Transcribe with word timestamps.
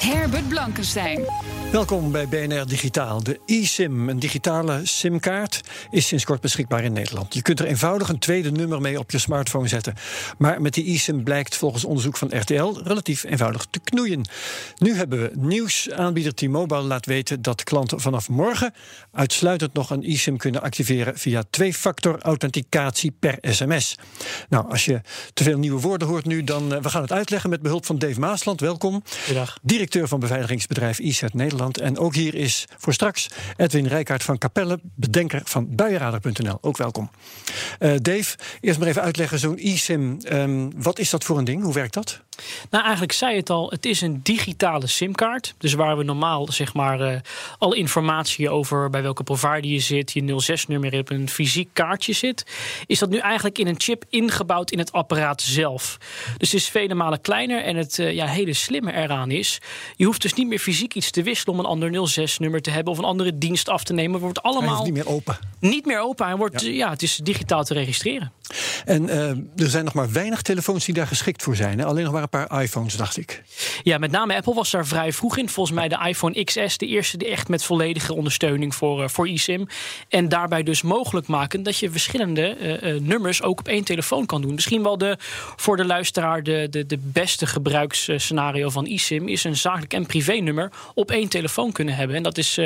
Herbert 0.00 0.48
Blankenstein. 0.48 1.24
Welkom 1.72 2.12
bij 2.12 2.28
BNR 2.28 2.66
Digitaal. 2.66 3.22
De 3.22 3.40
eSIM, 3.46 4.08
een 4.08 4.18
digitale 4.18 4.80
simkaart, 4.82 5.60
is 5.90 6.06
sinds 6.06 6.24
kort 6.24 6.40
beschikbaar 6.40 6.84
in 6.84 6.92
Nederland. 6.92 7.34
Je 7.34 7.42
kunt 7.42 7.60
er 7.60 7.66
eenvoudig 7.66 8.08
een 8.08 8.18
tweede 8.18 8.50
nummer 8.50 8.80
mee 8.80 8.98
op 8.98 9.10
je 9.10 9.18
smartphone 9.18 9.68
zetten. 9.68 9.94
Maar 10.38 10.62
met 10.62 10.74
die 10.74 10.84
eSIM 10.84 11.24
blijkt 11.24 11.56
volgens 11.56 11.84
onderzoek 11.84 12.16
van 12.16 12.38
RTL 12.38 12.80
relatief 12.84 13.24
eenvoudig 13.24 13.66
te 13.70 13.80
knoeien. 13.80 14.28
Nu 14.78 14.94
hebben 14.94 15.20
we 15.20 15.30
nieuwsaanbieder 15.34 16.34
T-Mobile 16.34 16.82
laat 16.82 17.06
weten 17.06 17.42
dat 17.42 17.64
klanten 17.64 18.00
vanaf 18.00 18.28
morgen 18.28 18.74
uitsluitend 19.12 19.72
nog 19.72 19.90
een 19.90 20.02
eSIM 20.02 20.36
kunnen 20.36 20.62
activeren 20.62 21.18
via 21.18 21.42
twee-factor 21.50 22.18
authenticatie 22.20 23.12
per 23.18 23.38
sms. 23.40 23.98
Nou, 24.48 24.70
als 24.70 24.84
je 24.84 25.00
te 25.34 25.42
veel 25.42 25.58
nieuwe 25.58 25.80
woorden 25.80 26.08
hoort 26.08 26.24
nu, 26.24 26.44
dan 26.44 26.72
uh, 26.72 26.80
we 26.80 26.88
gaan 26.88 27.02
het 27.02 27.12
uitleggen 27.12 27.50
met 27.50 27.62
behulp 27.62 27.86
van 27.86 27.98
Dave 27.98 28.20
Maasland. 28.20 28.60
Welkom. 28.60 29.02
Goedendag. 29.24 29.58
Directeur 29.90 30.18
van 30.18 30.28
beveiligingsbedrijf 30.28 30.98
IZ 30.98 31.22
Nederland. 31.32 31.78
En 31.78 31.98
ook 31.98 32.14
hier 32.14 32.34
is 32.34 32.64
voor 32.76 32.92
straks 32.92 33.28
Edwin 33.56 33.86
Rijkaard 33.86 34.22
van 34.22 34.38
Capelle, 34.38 34.80
bedenker 34.82 35.40
van 35.44 35.74
buienradar.nl. 35.74 36.58
Ook 36.60 36.76
welkom. 36.76 37.10
Uh, 37.78 37.92
Dave, 38.02 38.36
eerst 38.60 38.78
maar 38.78 38.88
even 38.88 39.02
uitleggen, 39.02 39.38
zo'n 39.38 39.56
eSIM, 39.58 40.18
um, 40.32 40.82
wat 40.82 40.98
is 40.98 41.10
dat 41.10 41.24
voor 41.24 41.38
een 41.38 41.44
ding? 41.44 41.62
Hoe 41.62 41.72
werkt 41.72 41.94
dat? 41.94 42.20
Nou, 42.70 42.82
eigenlijk 42.82 43.12
zei 43.12 43.36
het 43.36 43.50
al, 43.50 43.70
het 43.70 43.86
is 43.86 44.00
een 44.00 44.20
digitale 44.22 44.86
simkaart. 44.86 45.54
Dus 45.58 45.72
waar 45.72 45.96
we 45.96 46.04
normaal 46.04 46.52
zeg 46.52 46.74
maar 46.74 47.00
uh, 47.00 47.20
alle 47.58 47.76
informatie 47.76 48.50
over 48.50 48.90
bij 48.90 49.02
welke 49.02 49.22
provider 49.22 49.70
je 49.70 49.78
zit, 49.78 50.12
je 50.12 50.58
06-nummer 50.58 50.98
op 50.98 51.10
een 51.10 51.28
fysiek 51.28 51.68
kaartje 51.72 52.12
zit, 52.12 52.46
is 52.86 52.98
dat 52.98 53.10
nu 53.10 53.18
eigenlijk 53.18 53.58
in 53.58 53.66
een 53.66 53.80
chip 53.80 54.04
ingebouwd 54.08 54.70
in 54.70 54.78
het 54.78 54.92
apparaat 54.92 55.42
zelf. 55.42 55.98
Dus 56.38 56.52
het 56.52 56.60
is 56.60 56.68
vele 56.68 56.94
malen 56.94 57.20
kleiner 57.20 57.62
en 57.62 57.76
het 57.76 57.98
uh, 57.98 58.12
ja, 58.12 58.26
hele 58.26 58.52
slimme 58.52 58.92
eraan 58.92 59.30
is, 59.30 59.60
je 59.96 60.04
hoeft 60.04 60.22
dus 60.22 60.34
niet 60.34 60.46
meer 60.46 60.58
fysiek 60.58 60.94
iets 60.94 61.10
te 61.10 61.22
wisselen 61.22 61.54
om 61.54 61.60
een 61.60 61.70
ander 61.70 62.10
06-nummer 62.10 62.62
te 62.62 62.70
hebben 62.70 62.92
of 62.92 62.98
een 62.98 63.04
andere 63.04 63.38
dienst 63.38 63.68
af 63.68 63.84
te 63.84 63.92
nemen. 63.92 64.12
Het 64.12 64.22
wordt 64.22 64.42
allemaal 64.42 64.84
niet 64.84 64.92
meer 64.92 65.08
open. 65.08 65.38
Niet 65.60 65.86
meer 65.86 66.00
open. 66.00 66.26
Hij 66.26 66.36
wordt, 66.36 66.60
ja. 66.60 66.70
ja 66.70 66.90
het 66.90 67.02
is 67.02 67.16
digitaal 67.16 67.64
te 67.64 67.74
registreren. 67.74 68.32
En 68.84 69.02
uh, 69.02 69.28
er 69.30 69.70
zijn 69.70 69.84
nog 69.84 69.94
maar 69.94 70.12
weinig 70.12 70.42
telefoons 70.42 70.84
die 70.84 70.94
daar 70.94 71.06
geschikt 71.06 71.42
voor 71.42 71.56
zijn. 71.56 71.84
Alleen 71.84 72.04
nog 72.04 72.12
maar 72.12 72.22
een 72.22 72.28
paar 72.28 72.62
iPhones, 72.62 72.96
dacht 72.96 73.16
ik. 73.16 73.42
Ja, 73.82 73.98
met 73.98 74.10
name 74.10 74.36
Apple 74.36 74.54
was 74.54 74.70
daar 74.70 74.86
vrij 74.86 75.12
vroeg 75.12 75.36
in. 75.36 75.48
Volgens 75.48 75.76
mij 75.76 75.88
de 75.88 75.98
iPhone 76.06 76.44
XS, 76.44 76.78
de 76.78 76.86
eerste 76.86 77.16
die 77.16 77.28
echt 77.28 77.48
met 77.48 77.64
volledige 77.64 78.14
ondersteuning 78.14 78.74
voor, 78.74 79.02
uh, 79.02 79.08
voor 79.08 79.26
eSIM. 79.26 79.66
En 80.08 80.28
daarbij 80.28 80.62
dus 80.62 80.82
mogelijk 80.82 81.26
maken 81.26 81.62
dat 81.62 81.78
je 81.78 81.90
verschillende 81.90 82.56
uh, 82.82 83.00
nummers 83.00 83.42
ook 83.42 83.58
op 83.58 83.68
één 83.68 83.84
telefoon 83.84 84.26
kan 84.26 84.42
doen. 84.42 84.54
Misschien 84.54 84.82
wel 84.82 84.98
de, 84.98 85.16
voor 85.56 85.76
de 85.76 85.84
luisteraar 85.84 86.42
de, 86.42 86.66
de, 86.70 86.86
de 86.86 86.98
beste 87.02 87.46
gebruiksscenario 87.46 88.68
van 88.68 88.86
eSIM 88.86 89.28
is 89.28 89.44
een 89.44 89.56
zakelijk 89.56 89.92
en 89.92 90.06
privé 90.06 90.32
nummer 90.32 90.72
op 90.94 91.10
één 91.10 91.28
telefoon 91.28 91.72
kunnen 91.72 91.94
hebben. 91.94 92.16
En 92.16 92.22
dat 92.22 92.38
is 92.38 92.58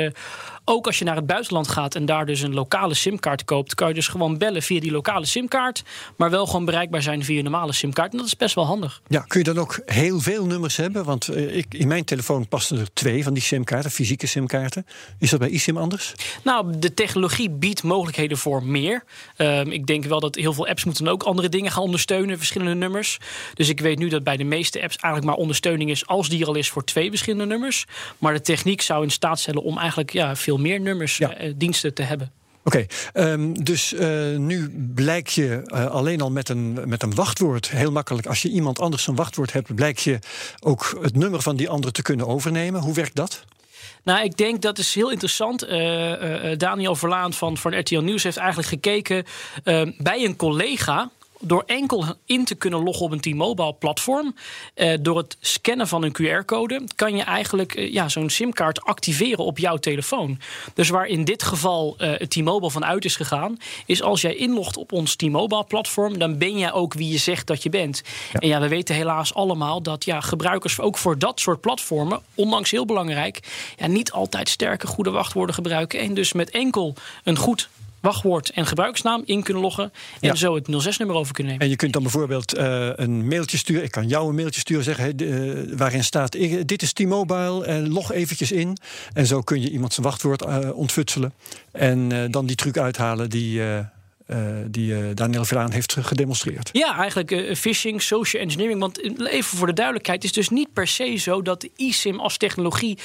ook 0.65 0.85
als 0.85 0.99
je 0.99 1.05
naar 1.05 1.15
het 1.15 1.25
buitenland 1.25 1.67
gaat 1.67 1.95
en 1.95 2.05
daar 2.05 2.25
dus 2.25 2.41
een 2.41 2.53
lokale 2.53 2.93
simkaart 2.93 3.45
koopt, 3.45 3.75
kan 3.75 3.87
je 3.87 3.93
dus 3.93 4.07
gewoon 4.07 4.37
bellen 4.37 4.61
via 4.61 4.79
die 4.79 4.91
lokale 4.91 5.25
simkaart, 5.25 5.83
maar 6.17 6.29
wel 6.29 6.45
gewoon 6.45 6.65
bereikbaar 6.65 7.01
zijn 7.01 7.23
via 7.23 7.37
een 7.37 7.43
normale 7.43 7.73
simkaart. 7.73 8.11
En 8.11 8.17
dat 8.17 8.27
is 8.27 8.37
best 8.37 8.55
wel 8.55 8.65
handig. 8.65 9.01
Ja, 9.07 9.19
kun 9.19 9.39
je 9.39 9.45
dan 9.45 9.57
ook 9.57 9.79
heel 9.85 10.19
veel 10.19 10.45
nummers 10.45 10.75
hebben? 10.75 11.03
Want 11.03 11.29
uh, 11.29 11.57
ik, 11.57 11.65
in 11.69 11.87
mijn 11.87 12.05
telefoon 12.05 12.47
passen 12.47 12.79
er 12.79 12.93
twee 12.93 13.23
van 13.23 13.33
die 13.33 13.43
simkaarten, 13.43 13.91
fysieke 13.91 14.27
simkaarten. 14.27 14.85
Is 15.19 15.29
dat 15.29 15.39
bij 15.39 15.51
eSIM 15.51 15.77
anders? 15.77 16.13
Nou, 16.43 16.79
de 16.79 16.93
technologie 16.93 17.49
biedt 17.49 17.83
mogelijkheden 17.83 18.37
voor 18.37 18.63
meer. 18.63 19.03
Um, 19.37 19.71
ik 19.71 19.85
denk 19.85 20.05
wel 20.05 20.19
dat 20.19 20.35
heel 20.35 20.53
veel 20.53 20.67
apps 20.67 20.83
moeten 20.83 21.07
ook 21.07 21.23
andere 21.23 21.49
dingen 21.49 21.71
gaan 21.71 21.83
ondersteunen, 21.83 22.37
verschillende 22.37 22.75
nummers. 22.75 23.17
Dus 23.53 23.69
ik 23.69 23.79
weet 23.79 23.99
nu 23.99 24.09
dat 24.09 24.23
bij 24.23 24.37
de 24.37 24.43
meeste 24.43 24.81
apps 24.81 24.95
eigenlijk 24.95 25.33
maar 25.33 25.43
ondersteuning 25.43 25.89
is 25.89 26.07
als 26.07 26.29
die 26.29 26.41
er 26.41 26.47
al 26.47 26.55
is 26.55 26.69
voor 26.69 26.83
twee 26.83 27.09
verschillende 27.09 27.45
nummers. 27.45 27.85
Maar 28.17 28.33
de 28.33 28.41
techniek 28.41 28.81
zou 28.81 29.03
in 29.03 29.11
staat 29.11 29.39
stellen 29.39 29.63
om 29.63 29.77
eigenlijk 29.77 30.11
ja, 30.11 30.35
veel 30.35 30.54
meer 30.59 30.79
nummers, 30.79 31.17
ja. 31.17 31.41
uh, 31.41 31.53
diensten 31.57 31.93
te 31.93 32.01
hebben. 32.01 32.31
Oké, 32.63 32.85
okay, 33.13 33.31
um, 33.31 33.63
dus 33.63 33.93
uh, 33.93 34.37
nu 34.37 34.69
blijk 34.95 35.27
je 35.27 35.61
uh, 35.65 35.85
alleen 35.85 36.21
al 36.21 36.31
met 36.31 36.49
een, 36.49 36.79
met 36.85 37.03
een 37.03 37.15
wachtwoord 37.15 37.69
heel 37.69 37.91
makkelijk. 37.91 38.27
Als 38.27 38.41
je 38.41 38.49
iemand 38.49 38.79
anders 38.79 39.07
een 39.07 39.15
wachtwoord 39.15 39.53
hebt, 39.53 39.75
blijk 39.75 39.97
je 39.97 40.19
ook 40.59 40.97
het 41.01 41.15
nummer 41.15 41.41
van 41.41 41.55
die 41.55 41.69
andere 41.69 41.91
te 41.91 42.01
kunnen 42.01 42.27
overnemen. 42.27 42.81
Hoe 42.81 42.93
werkt 42.93 43.15
dat? 43.15 43.45
Nou, 44.03 44.23
ik 44.23 44.37
denk 44.37 44.61
dat 44.61 44.77
is 44.77 44.95
heel 44.95 45.11
interessant. 45.11 45.69
Uh, 45.69 46.57
Daniel 46.57 46.95
Verlaan 46.95 47.33
van, 47.33 47.57
van 47.57 47.79
RTL 47.79 47.99
Nieuws 47.99 48.23
heeft 48.23 48.37
eigenlijk 48.37 48.67
gekeken 48.67 49.25
bij 49.97 50.25
een 50.25 50.35
collega 50.35 51.11
door 51.39 51.63
enkel 51.65 52.05
in 52.25 52.45
te 52.45 52.55
kunnen 52.55 52.83
loggen 52.83 53.05
op 53.05 53.11
een 53.11 53.19
T-Mobile 53.19 53.73
platform, 53.73 54.35
eh, 54.73 54.97
door 55.01 55.17
het 55.17 55.37
scannen 55.39 55.87
van 55.87 56.03
een 56.03 56.11
QR-code, 56.11 56.81
kan 56.95 57.15
je 57.15 57.23
eigenlijk 57.23 57.75
eh, 57.75 57.93
ja, 57.93 58.09
zo'n 58.09 58.29
simkaart 58.29 58.81
activeren 58.81 59.45
op 59.45 59.57
jouw 59.57 59.77
telefoon. 59.77 60.39
Dus 60.73 60.89
waar 60.89 61.05
in 61.05 61.23
dit 61.23 61.43
geval 61.43 61.95
uh, 61.97 62.09
het 62.17 62.29
T-Mobile 62.29 62.71
van 62.71 62.85
uit 62.85 63.05
is 63.05 63.15
gegaan, 63.15 63.57
is 63.85 64.01
als 64.01 64.21
jij 64.21 64.35
inlogt 64.35 64.77
op 64.77 64.91
ons 64.91 65.15
T-Mobile 65.15 65.63
platform, 65.63 66.17
dan 66.17 66.37
ben 66.37 66.57
jij 66.57 66.71
ook 66.71 66.93
wie 66.93 67.11
je 67.11 67.17
zegt 67.17 67.47
dat 67.47 67.63
je 67.63 67.69
bent. 67.69 68.01
Ja. 68.33 68.39
En 68.39 68.47
ja, 68.47 68.59
we 68.59 68.67
weten 68.67 68.95
helaas 68.95 69.33
allemaal 69.33 69.81
dat 69.81 70.05
ja, 70.05 70.21
gebruikers 70.21 70.79
ook 70.79 70.97
voor 70.97 71.17
dat 71.17 71.39
soort 71.39 71.61
platformen, 71.61 72.21
ondanks 72.35 72.71
heel 72.71 72.85
belangrijk, 72.85 73.39
ja, 73.77 73.87
niet 73.87 74.11
altijd 74.11 74.49
sterke 74.49 74.87
goede 74.87 75.11
wachtwoorden 75.11 75.55
gebruiken. 75.55 75.99
En 75.99 76.13
dus 76.13 76.33
met 76.33 76.49
enkel 76.49 76.93
een 77.23 77.37
goed 77.37 77.69
wachtwoord 78.05 78.49
en 78.49 78.65
gebruiksnaam 78.65 79.21
in 79.25 79.43
kunnen 79.43 79.63
loggen. 79.63 79.83
En 79.83 80.27
ja. 80.27 80.35
zo 80.35 80.55
het 80.55 80.67
06-nummer 80.67 81.15
over 81.15 81.33
kunnen 81.33 81.51
nemen. 81.51 81.65
En 81.65 81.69
je 81.69 81.75
kunt 81.75 81.93
dan 81.93 82.01
bijvoorbeeld 82.01 82.57
uh, 82.57 82.89
een 82.95 83.27
mailtje 83.27 83.57
sturen. 83.57 83.83
Ik 83.83 83.91
kan 83.91 84.07
jou 84.07 84.29
een 84.29 84.35
mailtje 84.35 84.59
sturen, 84.59 84.83
zeggen 84.83 85.21
uh, 85.21 85.77
waarin 85.77 86.03
staat: 86.03 86.31
Dit 86.65 86.81
is 86.81 86.93
T-Mobile. 86.93 87.65
En 87.65 87.89
log 87.89 88.11
eventjes 88.11 88.51
in. 88.51 88.77
En 89.13 89.25
zo 89.25 89.41
kun 89.41 89.61
je 89.61 89.69
iemand 89.69 89.93
zijn 89.93 90.05
wachtwoord 90.05 90.45
uh, 90.45 90.77
ontfutselen. 90.77 91.33
En 91.71 92.31
dan 92.31 92.45
die 92.45 92.55
truc 92.55 92.77
uithalen 92.77 93.29
die. 93.29 93.61
Uh, 94.27 94.37
die 94.67 94.91
uh, 94.91 95.05
Daniel 95.13 95.45
Verlaan 95.45 95.71
heeft 95.71 95.97
gedemonstreerd. 96.01 96.69
Ja, 96.71 96.97
eigenlijk 96.97 97.31
uh, 97.31 97.55
phishing, 97.55 98.01
social 98.01 98.41
engineering. 98.41 98.79
Want 98.79 99.19
even 99.27 99.57
voor 99.57 99.67
de 99.67 99.73
duidelijkheid, 99.73 100.23
het 100.23 100.31
is 100.31 100.37
dus 100.37 100.49
niet 100.49 100.73
per 100.73 100.87
se 100.87 101.15
zo 101.15 101.41
dat 101.41 101.61
de 101.61 101.71
eSIM 101.75 102.19
als 102.19 102.37
technologie 102.37 102.97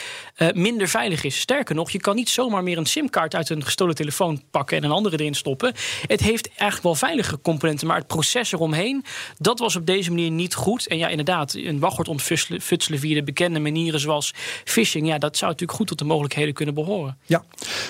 minder 0.55 0.89
veilig 0.89 1.25
is. 1.25 1.41
Sterker 1.41 1.75
nog, 1.75 1.91
je 1.91 2.01
kan 2.01 2.17
niet 2.17 2.29
zomaar 2.29 2.63
meer 2.63 2.79
een 2.79 2.87
SIM-kaart 2.87 3.35
uit 3.35 3.51
een 3.51 3.65
gestolen 3.65 3.95
telefoon 3.95 4.43
pakken 4.51 4.77
en 4.77 4.85
een 4.85 4.91
andere 4.91 5.19
erin 5.19 5.35
stoppen. 5.35 5.75
Het 6.07 6.21
heeft 6.21 6.49
eigenlijk 6.49 6.83
wel 6.83 6.95
veilige 6.95 7.41
componenten, 7.41 7.87
maar 7.87 7.97
het 7.97 8.07
proces 8.07 8.53
eromheen, 8.53 9.05
dat 9.39 9.59
was 9.59 9.77
op 9.77 9.87
deze 9.87 10.11
manier 10.11 10.31
niet 10.31 10.55
goed. 10.55 10.87
En 10.87 10.99
ja, 10.99 11.09
inderdaad, 11.09 11.55
een 11.55 11.79
wachtwoord 11.79 12.09
ontfutselen 12.09 12.99
via 12.99 13.15
de 13.15 13.23
bekende 13.23 13.59
manieren 13.59 14.01
zoals 14.01 14.35
phishing, 14.65 15.07
ja, 15.07 15.19
dat 15.19 15.37
zou 15.37 15.51
natuurlijk 15.51 15.79
goed 15.79 15.89
tot 15.89 15.99
de 15.99 16.05
mogelijkheden 16.05 16.55
kunnen 16.55 16.75
behoren. 16.75 17.19
Ja, 17.27 17.45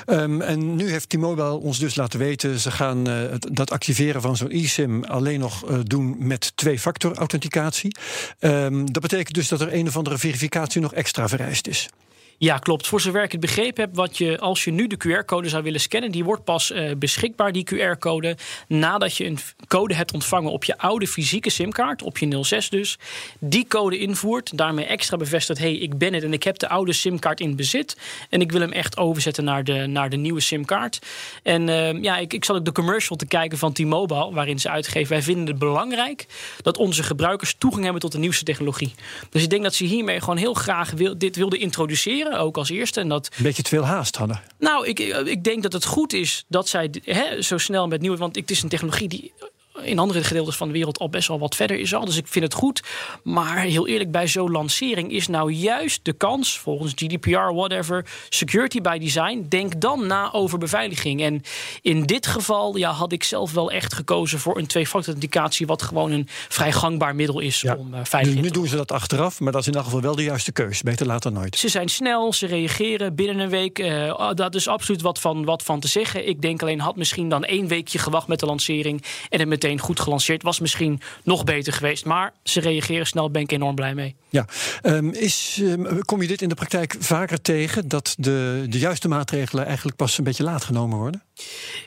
um, 0.07 0.41
en 0.41 0.77
nu 0.77 0.91
heeft 0.91 1.09
T-Mobile 1.09 1.59
ons 1.59 1.79
dus 1.79 1.95
laten 1.95 2.19
weten, 2.19 2.59
ze 2.59 2.71
gaan 2.71 3.20
dat 3.53 3.71
activeren 3.71 4.21
van 4.21 4.37
zo'n 4.37 4.51
eSIM 4.51 5.05
alleen 5.05 5.41
nog 5.41 5.71
uh, 5.71 5.79
doen 5.83 6.17
met 6.19 6.53
twee-factor 6.55 7.17
authenticatie. 7.17 7.97
Um, 8.41 8.93
dat 8.93 9.03
betekent 9.03 9.35
dus 9.35 9.49
dat 9.49 9.61
er 9.61 9.75
een 9.75 9.87
of 9.87 9.97
andere 9.97 10.19
verificatie 10.19 10.81
nog 10.81 10.95
extra 10.95 11.29
vereist 11.29 11.67
is. 11.67 11.89
Ja, 12.43 12.59
klopt. 12.59 12.87
Voor 12.87 13.01
zover 13.01 13.23
ik 13.23 13.33
het 13.33 13.41
begrepen 13.41 13.85
heb, 13.85 13.95
wat 13.95 14.19
je, 14.19 14.39
als 14.39 14.65
je 14.65 14.71
nu 14.71 14.87
de 14.87 14.97
QR-code 14.97 15.49
zou 15.49 15.63
willen 15.63 15.81
scannen, 15.81 16.11
die 16.11 16.25
wordt 16.25 16.45
pas 16.45 16.71
uh, 16.71 16.91
beschikbaar, 16.97 17.53
die 17.53 17.67
QR-code, 17.75 18.37
nadat 18.69 19.17
je 19.17 19.25
een 19.25 19.39
code 19.69 19.95
hebt 19.95 20.13
ontvangen 20.13 20.51
op 20.51 20.65
je 20.65 20.79
oude 20.79 21.07
fysieke 21.07 21.51
simkaart, 21.51 22.03
op 22.03 22.19
je 22.19 22.45
06 22.45 22.69
dus. 22.69 22.99
Die 23.39 23.67
code 23.69 23.99
invoert, 23.99 24.57
daarmee 24.57 24.85
extra 24.85 25.17
bevestigt, 25.17 25.59
hé, 25.59 25.65
hey, 25.65 25.77
ik 25.77 25.99
ben 25.99 26.15
het 26.15 26.23
en 26.23 26.33
ik 26.33 26.43
heb 26.43 26.59
de 26.59 26.69
oude 26.69 26.93
simkaart 26.93 27.41
in 27.41 27.57
bezit. 27.57 27.97
En 28.29 28.41
ik 28.41 28.53
wil 28.53 28.61
hem 28.61 28.73
echt 28.73 28.97
overzetten 28.97 29.45
naar 29.45 29.65
de, 29.65 29.87
naar 29.87 30.11
de 30.11 30.17
nieuwe 30.17 30.41
simkaart. 30.41 30.99
En 31.43 31.69
uh, 31.69 32.03
ja, 32.03 32.17
ik, 32.17 32.33
ik 32.33 32.45
zat 32.45 32.57
ook 32.57 32.65
de 32.65 32.73
commercial 32.73 33.17
te 33.17 33.27
kijken 33.27 33.59
van 33.59 33.73
T-Mobile, 33.73 34.33
waarin 34.33 34.59
ze 34.59 34.71
uitgeven, 34.71 35.13
wij 35.13 35.23
vinden 35.23 35.47
het 35.47 35.59
belangrijk 35.59 36.27
dat 36.63 36.77
onze 36.77 37.03
gebruikers 37.03 37.55
toegang 37.59 37.83
hebben 37.83 38.03
tot 38.03 38.13
de 38.13 38.19
nieuwste 38.19 38.45
technologie. 38.45 38.95
Dus 39.31 39.43
ik 39.43 39.51
denk 39.51 39.63
dat 39.63 39.75
ze 39.75 39.85
hiermee 39.85 40.21
gewoon 40.21 40.37
heel 40.37 40.55
graag 40.55 40.91
wil, 40.91 41.19
dit 41.19 41.37
wilden 41.37 41.59
introduceren. 41.59 42.29
Lanceren, 42.31 42.47
ook 42.47 42.57
als 42.57 42.71
eerste. 42.71 43.01
En 43.01 43.09
dat, 43.09 43.29
Een 43.37 43.43
beetje 43.43 43.63
te 43.63 43.69
veel 43.69 43.85
haast 43.85 44.17
hadden. 44.17 44.41
nou, 44.59 44.87
ik, 44.87 44.99
ik 45.25 45.45
denk 45.45 45.63
dat 45.63 45.73
het 45.73 45.85
goed 45.85 46.13
is 46.13 46.45
dat 46.49 46.69
zij 46.69 46.91
hè, 47.05 47.43
zo 47.43 47.59
snel 47.59 47.89
met 47.89 48.01
nieuwe. 48.01 48.17
Want 48.17 48.37
het 48.37 48.51
is 48.51 48.63
een 48.63 48.69
technologie 48.69 49.09
die 49.09 49.33
in 49.83 49.99
andere 49.99 50.25
gedeeltes 50.25 50.57
van 50.57 50.67
de 50.67 50.73
wereld 50.73 50.99
al 50.99 51.09
best 51.09 51.29
wel 51.29 51.39
wat 51.39 51.57
verder 51.57 51.79
is 51.79 51.95
al. 51.95 52.05
Dus 52.05 52.17
ik 52.17 52.29
vind 52.29 52.45
het 52.45 52.55
goed. 52.55 52.83
Maar 53.23 53.59
heel 53.59 53.87
eerlijk, 53.87 54.11
bij 54.11 54.27
zo'n 54.27 54.51
lancering 54.51 55.13
is 55.13 55.29
nou 55.29 55.53
juist 55.53 56.05
de 56.05 56.13
kans, 56.13 56.59
volgens 56.59 56.93
GDPR, 56.95 57.53
whatever, 57.55 58.07
security 58.29 58.81
by 58.81 58.99
design. 58.99 59.47
Denk 59.49 59.81
dan 59.81 60.07
na 60.07 60.33
over 60.33 60.59
beveiliging. 60.59 61.23
En 61.23 61.43
in 61.83 62.03
dit 62.03 62.27
geval 62.27 62.77
ja, 62.77 62.91
had 62.91 63.13
ik 63.13 63.25
zelf 63.25 63.53
wel 63.53 63.71
echt 63.71 63.95
gekozen 63.95 64.39
voor 64.39 64.59
een 64.59 64.67
twee-factor 64.67 64.99
authenticatie, 65.13 65.67
wat 65.67 65.83
gewoon 65.83 66.11
een 66.11 66.29
vrij 66.49 66.73
gangbaar 66.73 67.15
middel 67.15 67.41
is 67.41 67.61
Ja. 67.61 67.75
om 67.75 67.93
uh, 67.93 67.99
Nu, 67.99 68.05
veilig 68.05 68.35
in 68.35 68.41
nu 68.41 68.47
te 68.47 68.53
doen 68.53 68.67
ze 68.67 68.77
dat 68.77 68.93
achteraf, 68.93 69.41
maar 69.41 69.53
dat 69.53 69.61
is 69.61 69.67
in 69.67 69.75
elk 69.75 69.85
geval 69.85 70.01
wel 70.01 70.17
de 70.17 70.23
juiste 70.23 70.53
keus. 70.53 70.83
Beter 70.83 71.07
later 71.07 71.33
nooit. 71.33 71.57
Ze 71.57 71.69
zijn 71.69 71.89
snel, 71.89 72.33
ze 72.33 72.47
reageren 72.47 73.15
binnen 73.15 73.39
een 73.39 73.49
week. 73.49 73.79
Eh, 73.79 74.15
oh, 74.17 74.31
dat 74.35 74.55
is 74.55 74.69
absoluut 74.69 75.03
wat 75.03 75.19
van, 75.19 75.45
wat 75.45 75.63
van 75.63 75.81
te 75.81 75.89
zeggen. 75.89 76.29
Ik 76.29 76.41
denk 76.41 76.63
alleen, 76.63 76.81
had 76.81 76.97
misschien 76.97 77.29
dan 77.29 77.45
één 77.45 77.67
weekje 77.67 77.99
gewacht 77.99 78.27
met 78.27 78.41
de 78.41 78.47
lancering... 78.47 79.05
en 79.29 79.39
het 79.39 79.49
meteen 79.49 79.70
goed 79.79 80.01
gelanceerd. 80.01 80.43
Was 80.43 80.61
misschien 80.61 81.01
nog 81.25 81.45
beter 81.45 81.73
geweest. 81.73 82.05
Maar 82.05 82.33
ze 82.43 82.61
reageren 82.61 83.07
snel, 83.07 83.31
ben 83.31 83.43
ik 83.43 83.53
enorm 83.53 83.75
blij 83.75 83.95
mee. 83.95 84.17
Ja, 84.29 84.47
Ehm, 84.83 85.09
is, 85.09 85.61
ehm, 85.63 85.99
kom 85.99 86.23
je 86.23 86.29
dit 86.29 86.43
in 86.43 86.49
de 86.49 86.55
praktijk 86.55 86.97
vaker 86.99 87.41
tegen 87.41 87.89
dat 87.89 88.15
de, 88.19 88.67
de 88.69 88.79
juiste 88.79 89.09
maatregelen 89.09 89.67
eigenlijk 89.67 89.97
pas 89.97 90.19
een 90.19 90.25
beetje 90.25 90.45
laat 90.45 90.65
genomen 90.65 90.99
worden? 90.99 91.23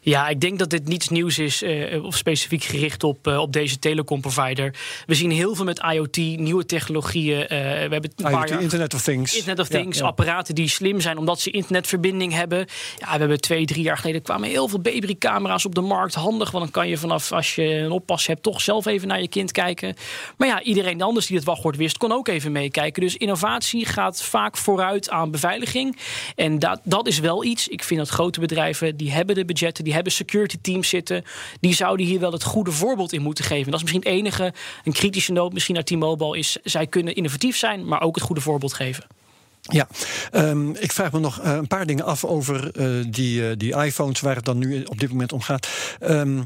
Ja, 0.01 0.27
ik 0.27 0.41
denk 0.41 0.59
dat 0.59 0.69
dit 0.69 0.87
niets 0.87 1.09
nieuws 1.09 1.39
is 1.39 1.61
eh, 1.61 2.03
of 2.03 2.17
specifiek 2.17 2.63
gericht 2.63 3.03
op, 3.03 3.27
eh, 3.27 3.39
op 3.39 3.53
deze 3.53 3.79
telecomprovider. 3.79 4.75
We 5.05 5.15
zien 5.15 5.31
heel 5.31 5.55
veel 5.55 5.65
met 5.65 5.81
IoT, 5.93 6.17
nieuwe 6.17 6.65
technologieën. 6.65 7.47
Eh, 7.47 7.57
we 7.59 7.65
hebben 7.65 8.11
een 8.15 8.23
paar 8.23 8.31
IoT, 8.31 8.49
jaar 8.49 8.61
Internet 8.61 8.93
of 8.93 9.01
Things. 9.01 9.35
Internet 9.35 9.59
of 9.59 9.71
Ja, 9.71 9.79
Things, 9.79 9.97
ja. 9.97 10.05
apparaten 10.05 10.55
die 10.55 10.67
slim 10.67 11.01
zijn 11.01 11.17
omdat 11.17 11.39
ze 11.39 11.51
internetverbinding 11.51 12.33
hebben. 12.33 12.57
Ja, 12.97 13.11
we 13.11 13.17
hebben 13.17 13.41
twee, 13.41 13.65
drie 13.65 13.83
jaar 13.83 13.97
geleden 13.97 14.21
kwamen 14.21 14.49
heel 14.49 14.67
veel 14.67 14.79
babycamera's 14.79 15.65
op 15.65 15.75
de 15.75 15.81
markt. 15.81 16.13
Handig, 16.13 16.51
want 16.51 16.63
dan 16.63 16.73
kan 16.73 16.87
je 16.87 16.97
vanaf 16.97 17.31
als 17.31 17.55
je 17.55 17.75
een 17.75 17.91
oppas 17.91 18.27
hebt 18.27 18.43
toch 18.43 18.61
zelf 18.61 18.85
even 18.85 19.07
naar 19.07 19.21
je 19.21 19.27
kind 19.27 19.51
kijken. 19.51 19.95
Maar 20.37 20.47
ja, 20.47 20.61
iedereen 20.61 21.01
anders 21.01 21.25
die 21.25 21.37
het 21.37 21.45
wachtwoord 21.45 21.75
wist, 21.75 21.97
kon 21.97 22.11
ook 22.11 22.27
even 22.27 22.51
meekijken. 22.51 23.01
Dus 23.01 23.17
innovatie 23.17 23.85
gaat 23.85 24.23
vaak 24.23 24.57
vooruit 24.57 25.09
aan 25.09 25.31
beveiliging. 25.31 25.97
En 26.35 26.59
dat, 26.59 26.79
dat 26.83 27.07
is 27.07 27.19
wel 27.19 27.43
iets. 27.43 27.67
Ik 27.67 27.83
vind 27.83 27.99
dat 27.99 28.09
grote 28.09 28.39
bedrijven, 28.39 28.97
die 28.97 29.11
hebben 29.11 29.35
de 29.35 29.42
budgetten, 29.45 29.83
die 29.83 29.93
hebben 29.93 30.11
security 30.11 30.57
teams 30.61 30.89
zitten. 30.89 31.23
Die 31.59 31.73
zouden 31.73 32.05
hier 32.05 32.19
wel 32.19 32.31
het 32.31 32.43
goede 32.43 32.71
voorbeeld 32.71 33.13
in 33.13 33.21
moeten 33.21 33.45
geven. 33.45 33.71
Dat 33.71 33.81
is 33.81 33.81
misschien 33.81 34.03
het 34.03 34.19
enige, 34.19 34.53
een 34.83 34.93
kritische 34.93 35.31
noot 35.31 35.53
misschien 35.53 35.75
naar 35.75 35.83
T-Mobile 35.83 36.37
is, 36.37 36.57
zij 36.63 36.87
kunnen 36.87 37.15
innovatief 37.15 37.57
zijn, 37.57 37.85
maar 37.85 38.01
ook 38.01 38.15
het 38.15 38.23
goede 38.23 38.41
voorbeeld 38.41 38.73
geven. 38.73 39.05
Ja, 39.61 39.87
Ehm, 40.31 40.69
ik 40.69 40.91
vraag 40.91 41.11
me 41.11 41.19
nog 41.19 41.39
eh, 41.39 41.53
een 41.53 41.67
paar 41.67 41.85
dingen 41.85 42.05
af 42.05 42.25
over 42.25 42.71
eh, 42.71 43.05
die, 43.07 43.49
eh, 43.49 43.55
die 43.57 43.75
iPhones 43.75 44.19
waar 44.19 44.35
het 44.35 44.45
dan 44.45 44.57
nu 44.57 44.83
op 44.83 44.99
dit 44.99 45.09
moment 45.09 45.33
om 45.33 45.41
gaat. 45.41 45.67
Ehm, 45.99 46.41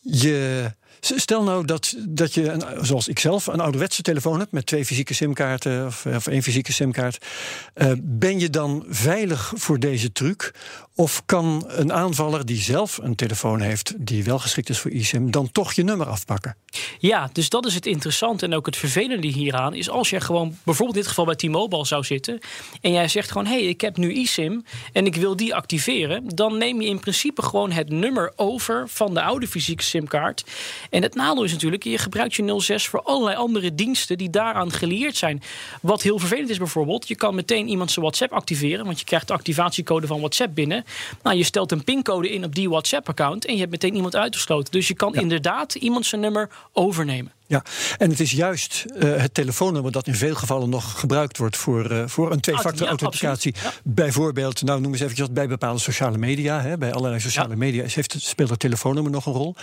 je, 0.00 0.70
stel 1.00 1.42
nou 1.42 1.64
dat, 1.64 1.94
dat 2.08 2.34
je, 2.34 2.56
zoals 2.80 3.08
ik 3.08 3.18
zelf, 3.18 3.46
een 3.46 3.60
ouderwetse 3.60 4.02
telefoon 4.02 4.38
hebt 4.38 4.52
met 4.52 4.66
twee 4.66 4.84
fysieke 4.84 5.14
simkaarten 5.14 5.86
of, 5.86 6.06
of 6.06 6.26
één 6.26 6.42
fysieke 6.42 6.72
simkaart. 6.72 7.26
Eh, 7.74 7.92
ben 8.02 8.40
je 8.40 8.50
dan 8.50 8.84
veilig 8.88 9.52
voor 9.56 9.78
deze 9.78 10.12
truc? 10.12 10.52
Of 10.94 11.22
kan 11.26 11.64
een 11.66 11.92
aanvaller 11.92 12.46
die 12.46 12.62
zelf 12.62 12.98
een 13.02 13.14
telefoon 13.14 13.60
heeft 13.60 13.94
die 13.98 14.24
wel 14.24 14.38
geschikt 14.38 14.68
is 14.68 14.78
voor 14.78 14.90
eSIM, 14.90 15.30
dan 15.30 15.52
toch 15.52 15.72
je 15.72 15.84
nummer 15.84 16.06
afpakken? 16.06 16.56
Ja, 16.98 17.30
dus 17.32 17.48
dat 17.48 17.66
is 17.66 17.74
het 17.74 17.86
interessante 17.86 18.46
en 18.46 18.54
ook 18.54 18.66
het 18.66 18.76
vervelende 18.76 19.26
hieraan. 19.26 19.74
Is 19.74 19.90
als 19.90 20.10
jij 20.10 20.20
gewoon 20.20 20.56
bijvoorbeeld 20.62 20.96
in 20.96 21.02
dit 21.02 21.10
geval 21.10 21.24
bij 21.24 21.34
T-Mobile 21.34 21.86
zou 21.86 22.04
zitten. 22.04 22.38
en 22.80 22.92
jij 22.92 23.08
zegt 23.08 23.30
gewoon: 23.30 23.46
hé, 23.46 23.58
hey, 23.58 23.62
ik 23.62 23.80
heb 23.80 23.96
nu 23.96 24.14
eSIM 24.14 24.64
en 24.92 25.06
ik 25.06 25.16
wil 25.16 25.36
die 25.36 25.54
activeren. 25.54 26.28
dan 26.34 26.58
neem 26.58 26.80
je 26.80 26.88
in 26.88 27.00
principe 27.00 27.42
gewoon 27.42 27.70
het 27.70 27.88
nummer 27.88 28.32
over 28.36 28.88
van 28.88 29.14
de 29.14 29.22
oude 29.22 29.46
fysieke 29.46 29.82
simkaart. 29.82 30.44
En 30.90 31.02
het 31.02 31.14
nadeel 31.14 31.44
is 31.44 31.52
natuurlijk: 31.52 31.84
je 31.84 31.98
gebruikt 31.98 32.34
je 32.34 32.60
06 32.60 32.86
voor 32.88 33.02
allerlei 33.02 33.36
andere 33.36 33.74
diensten 33.74 34.18
die 34.18 34.30
daaraan 34.30 34.72
gelieerd 34.72 35.16
zijn. 35.16 35.42
Wat 35.82 36.02
heel 36.02 36.18
vervelend 36.18 36.50
is 36.50 36.58
bijvoorbeeld: 36.58 37.08
je 37.08 37.16
kan 37.16 37.34
meteen 37.34 37.68
iemand 37.68 37.90
zijn 37.90 38.04
WhatsApp 38.04 38.32
activeren. 38.32 38.84
want 38.84 38.98
je 38.98 39.04
krijgt 39.04 39.26
de 39.26 39.32
activatiecode 39.32 40.06
van 40.06 40.18
WhatsApp 40.18 40.54
binnen. 40.54 40.84
Nou, 41.22 41.36
je 41.36 41.44
stelt 41.44 41.72
een 41.72 41.84
pincode 41.84 42.30
in 42.30 42.44
op 42.44 42.54
die 42.54 42.68
WhatsApp-account. 42.68 43.44
en 43.44 43.52
je 43.52 43.58
hebt 43.58 43.70
meteen 43.70 43.94
iemand 43.94 44.16
uitgesloten. 44.16 44.72
Dus 44.72 44.88
je 44.88 44.94
kan 44.94 45.14
inderdaad 45.14 45.74
iemand 45.74 46.06
zijn 46.06 46.20
nummer 46.20 46.50
overnemen. 46.72 47.32
Ja, 47.52 47.62
en 47.98 48.10
het 48.10 48.20
is 48.20 48.30
juist 48.30 48.84
eh, 48.98 49.16
het 49.16 49.34
telefoonnummer 49.34 49.92
dat 49.92 50.06
in 50.06 50.14
veel 50.14 50.34
gevallen 50.34 50.68
nog 50.68 51.00
gebruikt 51.00 51.38
wordt 51.38 51.56
voor, 51.56 51.90
eh, 51.90 52.02
voor 52.06 52.32
een 52.32 52.40
twee-factor 52.40 52.86
authenticatie. 52.88 53.54
Bijvoorbeeld, 53.84 54.62
nou 54.62 54.80
noem 54.80 54.92
eens 54.92 55.00
eventjes 55.00 55.32
bij 55.32 55.48
bepaalde 55.48 55.80
sociale 55.80 56.18
media. 56.18 56.60
Hè, 56.60 56.78
bij 56.78 56.92
allerlei 56.92 57.20
sociale 57.20 57.48
Ja. 57.48 57.56
media 57.56 57.82
heeft, 57.86 58.12
het- 58.12 58.22
speelt 58.22 58.50
het 58.50 58.58
telefoonnummer 58.58 59.12
nog 59.12 59.26
een 59.26 59.32
rol. 59.32 59.54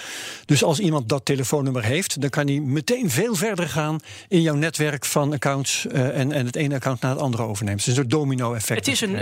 Dus 0.46 0.64
als 0.64 0.80
iemand 0.80 1.10
dat 1.10 1.26
telefoonnummer 1.26 1.84
heeft, 1.84 2.22
dan 2.22 2.30
kan 2.30 2.48
hij 2.48 2.60
meteen 2.60 3.10
veel 3.10 3.36
verder 3.36 3.70
gaan 3.70 4.00
in 4.28 4.42
jouw 4.42 4.56
netwerk 4.56 5.06
van 5.06 5.34
accounts 5.34 5.86
eh, 5.88 6.20
en, 6.20 6.32
en 6.32 6.46
het 6.46 6.56
ene 6.56 6.76
account 6.76 7.02
naar 7.02 7.12
het 7.12 7.20
andere 7.22 7.44
overnemen. 7.44 7.80
Het 7.80 7.88
is 7.88 7.88
een 7.88 8.02
soort 8.02 8.10
domino-effect. 8.10 8.86
Het 8.86 8.94
is 8.96 9.02
een, 9.02 9.16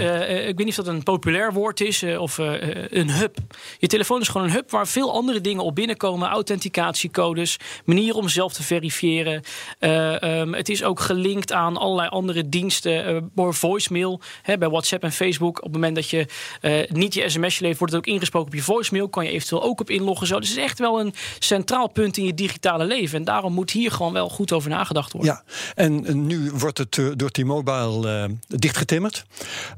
ik 0.48 0.58
weet 0.58 0.66
niet 0.66 0.80
of 0.80 0.86
dat 0.86 0.94
een 0.94 1.04
populair 1.04 1.54
woord 1.54 1.82
is 1.82 2.04
of 2.04 2.38
een 2.38 3.12
hub. 3.12 3.38
Je 3.78 3.88
telefoon 3.88 4.22
is 4.22 4.28
gewoon 4.28 4.48
een 4.48 4.54
hub 4.54 4.72
waar 4.72 4.88
veel 4.88 5.14
andere 5.14 5.42
dingen 5.42 5.64
op 5.64 5.76
binnenkomen. 5.76 6.30
Authenticatiecodes, 6.30 7.58
manieren 7.86 8.16
om 8.16 8.30
zelf 8.30 8.56
te 8.58 8.64
verifiëren. 8.64 9.42
Eh, 9.80 10.22
ehm, 10.22 10.54
het 10.54 10.70
is 10.70 10.84
ook 10.84 11.00
gelinkt 11.00 11.52
aan 11.52 11.78
allerlei 11.78 12.10
andere 12.10 12.50
diensten. 12.50 13.06
eh, 13.06 13.18
door 13.36 13.54
voicemail, 13.54 14.22
hè, 14.42 14.58
bij 14.58 14.70
WhatsApp 14.70 15.04
en 15.04 15.12
Facebook. 15.12 15.58
Op 15.58 15.64
het 15.64 15.74
moment 15.74 15.96
dat 15.96 16.10
je 16.10 16.26
eh, 16.62 16.90
niet 16.90 17.14
je 17.14 17.30
sms'je 17.30 17.64
leeft, 17.64 17.80
wordt 17.80 17.94
het 17.94 18.06
ook 18.06 18.14
ingesproken 18.14 18.48
op 18.48 18.54
je 18.54 18.62
voicemail. 18.62 19.10
Kan 19.10 19.26
je 19.26 19.32
eventueel 19.32 19.64
ook 19.64 19.80
op 19.80 19.90
inloggen. 19.90 20.28
Zo. 20.28 20.40
Dus 20.40 20.50
het 20.50 20.58
is 20.58 20.64
echt 20.64 20.80
wel 20.80 21.00
een 21.00 21.14
centraal 21.40 21.90
punt 21.90 22.18
in 22.18 22.26
je 22.26 22.34
digitale 22.34 22.86
leven. 22.86 23.18
En 23.18 23.24
daarom 23.24 23.54
moet 23.54 23.72
hier 23.72 23.92
gewoon 23.92 24.14
wel 24.14 24.30
goed 24.30 24.52
over 24.52 24.70
nagedacht 24.70 25.14
worden. 25.14 25.32
Ja, 25.32 25.44
en 25.76 26.06
eh, 26.06 26.14
nu 26.14 26.52
wordt 26.54 26.78
het 26.78 26.98
eh, 26.98 27.06
door 27.16 27.30
T-Mobile 27.30 28.10
eh, 28.10 28.60
dichtgetimmerd. 28.60 29.26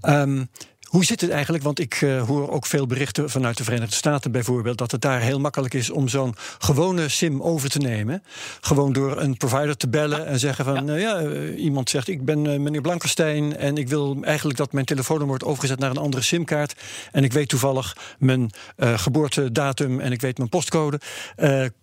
Ehm, 0.01 0.43
hoe 0.89 1.05
zit 1.05 1.21
het 1.21 1.29
eigenlijk? 1.29 1.63
Want 1.63 1.79
ik 1.79 2.01
eh, 2.01 2.23
hoor 2.23 2.49
ook 2.49 2.65
veel 2.65 2.87
berichten 2.87 3.29
vanuit 3.29 3.57
de 3.57 3.63
Verenigde 3.63 3.95
Staten 3.95 4.31
bijvoorbeeld... 4.31 4.77
dat 4.77 4.91
het 4.91 5.01
daar 5.01 5.21
heel 5.21 5.39
makkelijk 5.39 5.73
is 5.73 5.89
om 5.89 6.07
zo'n 6.07 6.35
gewone 6.59 7.09
SIM 7.09 7.41
over 7.41 7.69
te 7.69 7.79
nemen. 7.79 8.23
Gewoon 8.61 8.93
door 8.93 9.21
een 9.21 9.37
provider 9.37 9.77
te 9.77 9.89
bellen 9.89 10.25
en 10.25 10.39
zeggen 10.39 10.65
van... 10.65 10.85
nou 10.85 10.99
ja, 10.99 11.19
eh, 11.19 11.63
iemand 11.63 11.89
zegt 11.89 12.07
ik 12.07 12.25
ben 12.25 12.47
eh, 12.47 12.59
meneer 12.59 12.81
Blankenstein... 12.81 13.57
en 13.57 13.77
ik 13.77 13.89
wil 13.89 14.17
eigenlijk 14.21 14.57
dat 14.57 14.73
mijn 14.73 14.85
telefoonnummer 14.85 15.37
wordt 15.37 15.51
overgezet 15.51 15.79
naar 15.79 15.89
een 15.89 15.97
andere 15.97 16.23
simkaart. 16.23 16.75
En 17.11 17.23
ik 17.23 17.33
weet 17.33 17.49
toevallig 17.49 17.97
mijn 18.19 18.51
eh, 18.75 18.99
geboortedatum 18.99 19.99
en 19.99 20.11
ik 20.11 20.21
weet 20.21 20.37
mijn 20.37 20.49
postcode... 20.49 20.99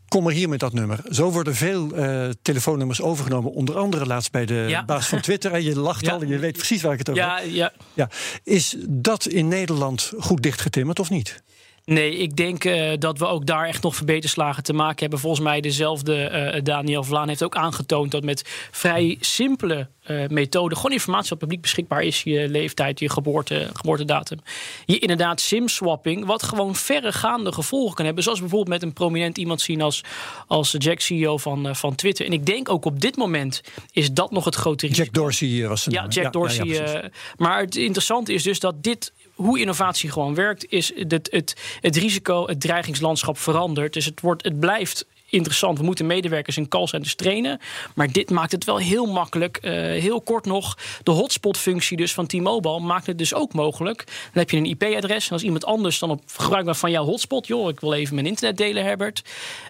Kom 0.08 0.22
maar 0.22 0.32
hier 0.32 0.48
met 0.48 0.60
dat 0.60 0.72
nummer. 0.72 1.00
Zo 1.10 1.30
worden 1.30 1.54
veel 1.54 1.92
eh, 1.94 2.28
telefoonnummers 2.42 3.02
overgenomen. 3.02 3.52
Onder 3.52 3.76
andere 3.78 4.06
laatst 4.06 4.30
bij 4.32 4.46
de 4.46 4.64
Ja. 4.68 4.84
baas 4.84 5.06
van 5.08 5.20
Twitter. 5.20 5.52
En 5.52 5.62
je 5.64 5.78
lacht 5.78 6.04
Ja. 6.06 6.12
al, 6.12 6.24
je 6.24 6.38
weet 6.38 6.56
precies 6.56 6.82
waar 6.82 6.92
ik 6.92 6.98
het 6.98 7.10
over 7.10 7.22
heb. 7.22 7.30
Ja, 7.32 7.40
ja, 7.46 7.72
Ja. 7.94 8.08
Is 8.42 8.76
dat 8.88 9.26
in 9.26 9.48
Nederland 9.48 10.12
goed 10.18 10.42
dichtgetimmerd 10.42 10.98
of 10.98 11.10
niet? 11.10 11.42
Nee, 11.86 12.16
ik 12.16 12.36
denk 12.36 12.64
eh, 12.64 12.92
dat 12.98 13.18
we 13.18 13.26
ook 13.26 13.46
daar 13.46 13.66
echt 13.66 13.82
nog 13.82 13.96
verbeterslagen 13.96 14.62
te 14.62 14.72
maken 14.72 15.00
hebben. 15.00 15.18
Volgens 15.18 15.42
mij 15.42 15.60
dezelfde 15.60 16.24
eh, 16.24 16.62
Daniel 16.62 17.04
Vlaan 17.04 17.28
heeft 17.28 17.42
ook 17.42 17.56
aangetoond 17.56 18.10
dat 18.10 18.24
met 18.24 18.42
vrij 18.70 19.16
simpele 19.20 19.88
eh, 20.02 20.26
methoden, 20.28 20.76
gewoon 20.76 20.92
informatie 20.92 21.32
op 21.32 21.38
publiek 21.38 21.60
beschikbaar 21.60 22.02
is, 22.02 22.22
je 22.22 22.48
leeftijd, 22.48 22.98
je 22.98 23.10
geboorte, 23.10 23.70
geboortedatum, 23.72 24.38
je 24.84 24.98
inderdaad 24.98 25.40
SIM-swapping, 25.40 26.24
wat 26.24 26.42
gewoon 26.42 26.74
verregaande 26.74 27.52
gevolgen 27.52 27.94
kan 27.94 28.04
hebben. 28.04 28.22
Zoals 28.22 28.40
bijvoorbeeld 28.40 28.70
met 28.70 28.82
een 28.82 28.92
prominent 28.92 29.38
iemand 29.38 29.60
zien 29.60 29.82
als, 29.82 30.04
als 30.46 30.74
Jack, 30.78 31.00
CEO 31.00 31.36
van, 31.36 31.76
van 31.76 31.94
Twitter. 31.94 32.26
En 32.26 32.32
ik 32.32 32.46
denk 32.46 32.68
ook 32.68 32.84
op 32.84 33.00
dit 33.00 33.16
moment 33.16 33.60
is 33.92 34.12
dat 34.12 34.30
nog 34.30 34.44
het 34.44 34.54
grote 34.54 34.86
risico. 34.86 35.04
Jack 35.04 35.14
Dorsey 35.14 35.68
was 35.68 35.82
zijn 35.82 35.94
Ja. 35.94 36.06
Jack 36.08 36.32
Dorsey. 36.32 36.66
ja, 36.66 37.10
maar 37.36 37.60
het 37.60 37.76
interessante 37.76 38.32
is 38.32 38.42
dus 38.42 38.60
dat 38.60 38.82
dit, 38.82 39.12
hoe 39.36 39.60
innovatie 39.60 40.10
gewoon 40.10 40.34
werkt, 40.34 40.66
is 40.68 40.92
het, 40.94 41.12
het, 41.30 41.56
het 41.80 41.96
risico, 41.96 42.46
het 42.46 42.60
dreigingslandschap 42.60 43.38
verandert. 43.38 43.92
Dus 43.92 44.04
het, 44.04 44.20
wordt, 44.20 44.44
het 44.44 44.60
blijft 44.60 45.06
interessant. 45.28 45.78
We 45.78 45.84
moeten 45.84 46.06
medewerkers 46.06 46.56
in 46.56 46.68
callcenters 46.68 47.14
trainen. 47.14 47.60
Maar 47.94 48.12
dit 48.12 48.30
maakt 48.30 48.52
het 48.52 48.64
wel 48.64 48.78
heel 48.78 49.06
makkelijk. 49.06 49.56
Eh, 49.56 49.72
heel 49.72 50.20
kort 50.20 50.44
nog, 50.44 50.78
de 51.02 51.10
hotspot-functie 51.10 51.96
dus 51.96 52.14
van 52.14 52.26
T-Mobile 52.26 52.80
maakt 52.80 53.06
het 53.06 53.18
dus 53.18 53.34
ook 53.34 53.52
mogelijk. 53.52 54.04
Dan 54.06 54.42
heb 54.42 54.50
je 54.50 54.56
een 54.56 54.64
IP-adres. 54.66 55.26
En 55.26 55.32
als 55.32 55.42
iemand 55.42 55.64
anders 55.64 55.98
dan 55.98 56.10
op 56.10 56.22
gebruik 56.36 56.64
maakt 56.64 56.78
van 56.78 56.90
jouw 56.90 57.04
hotspot... 57.04 57.46
joh, 57.46 57.68
ik 57.68 57.80
wil 57.80 57.92
even 57.92 58.14
mijn 58.14 58.26
internet 58.26 58.56
delen, 58.56 58.84
Herbert. 58.84 59.22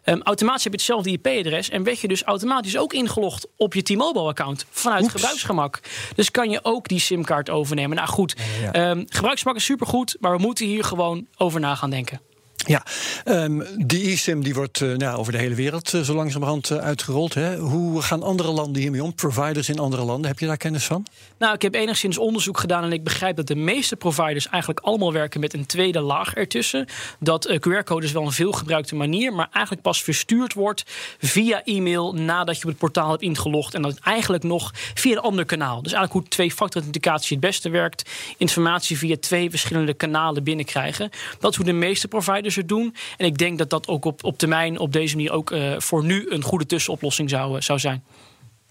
Ehm, 0.04 0.20
automatisch 0.22 0.64
heb 0.64 0.72
je 0.72 0.78
hetzelfde 0.78 1.10
IP-adres. 1.10 1.70
En 1.70 1.82
werd 1.82 2.00
je 2.00 2.08
dus 2.08 2.22
automatisch 2.22 2.78
ook 2.78 2.92
ingelogd 2.92 3.46
op 3.56 3.75
je 3.75 3.82
T-Mobile-account. 3.82 4.66
Vanuit 4.70 5.02
Oeps. 5.02 5.12
gebruiksgemak. 5.12 5.80
Dus 6.14 6.30
kan 6.30 6.50
je 6.50 6.60
ook 6.62 6.88
die 6.88 7.00
simkaart 7.00 7.50
overnemen. 7.50 7.96
Nou 7.96 8.08
goed, 8.08 8.36
ja. 8.60 8.72
ehm, 8.72 9.04
gebruiksgemak 9.08 9.56
is 9.56 9.64
supergoed. 9.64 10.16
Maar 10.20 10.36
we 10.36 10.42
moeten 10.42 10.66
hier 10.66 10.84
gewoon 10.84 11.26
over 11.36 11.60
na 11.60 11.75
gaan 11.75 11.90
denken. 11.90 12.20
Ja, 12.56 12.82
um, 13.25 13.64
die 13.76 14.12
eSIM 14.12 14.42
die 14.42 14.54
wordt 14.54 14.80
uh, 14.80 14.96
nou, 14.96 15.18
over 15.18 15.32
de 15.32 15.38
hele 15.38 15.54
wereld 15.54 15.92
uh, 15.92 16.00
zo 16.00 16.14
langzamerhand 16.14 16.70
uh, 16.70 16.78
uitgerold. 16.78 17.34
Hè? 17.34 17.56
Hoe 17.56 18.02
gaan 18.02 18.22
andere 18.22 18.50
landen 18.50 18.82
hiermee 18.82 19.02
om? 19.02 19.14
Providers 19.14 19.68
in 19.68 19.78
andere 19.78 20.02
landen, 20.02 20.30
heb 20.30 20.38
je 20.38 20.46
daar 20.46 20.56
kennis 20.56 20.84
van? 20.84 21.06
Nou, 21.38 21.54
ik 21.54 21.62
heb 21.62 21.75
enigszins 21.75 22.18
onderzoek 22.18 22.58
gedaan 22.58 22.84
en 22.84 22.92
ik 22.92 23.04
begrijp 23.04 23.36
dat 23.36 23.46
de 23.46 23.54
meeste 23.54 23.96
providers 23.96 24.48
eigenlijk 24.48 24.84
allemaal 24.86 25.12
werken 25.12 25.40
met 25.40 25.54
een 25.54 25.66
tweede 25.66 26.00
laag 26.00 26.34
ertussen. 26.34 26.86
Dat 27.18 27.58
QR-code 27.68 28.06
is 28.06 28.12
wel 28.12 28.22
een 28.22 28.32
veelgebruikte 28.32 28.94
manier, 28.94 29.32
maar 29.32 29.48
eigenlijk 29.52 29.82
pas 29.82 30.02
verstuurd 30.02 30.54
wordt 30.54 30.84
via 31.18 31.64
e-mail 31.64 32.14
nadat 32.14 32.56
je 32.56 32.62
op 32.62 32.68
het 32.68 32.78
portaal 32.78 33.10
hebt 33.10 33.22
ingelogd. 33.22 33.75
En 33.75 33.82
dat 33.82 33.98
eigenlijk 33.98 34.42
nog 34.42 34.70
via 34.75 35.12
een 35.12 35.22
ander 35.22 35.44
kanaal. 35.44 35.82
Dus 35.82 35.92
eigenlijk 35.92 36.12
hoe 36.12 36.28
twee-factor 36.28 36.82
authenticatie 36.82 37.36
het 37.36 37.46
beste 37.46 37.68
werkt. 37.68 38.10
Informatie 38.36 38.98
via 38.98 39.16
twee 39.20 39.50
verschillende 39.50 39.94
kanalen 39.94 40.44
binnenkrijgen. 40.44 41.10
Dat 41.38 41.50
is 41.50 41.56
hoe 41.56 41.66
de 41.66 41.72
meeste 41.72 42.08
providers 42.08 42.46
doen. 42.67 42.95
En 43.17 43.26
ik 43.26 43.38
denk 43.38 43.59
dat 43.59 43.71
dat 43.71 43.88
ook 43.88 44.05
op, 44.05 44.25
op 44.25 44.38
termijn 44.38 44.79
op 44.79 44.93
deze 44.93 45.17
manier 45.17 45.33
ook 45.33 45.50
uh, 45.50 45.75
voor 45.79 46.05
nu 46.05 46.31
een 46.31 46.43
goede 46.43 46.67
tussenoplossing 46.67 47.31
zou, 47.31 47.57
uh, 47.57 47.61
zou 47.61 47.79
zijn. 47.79 48.05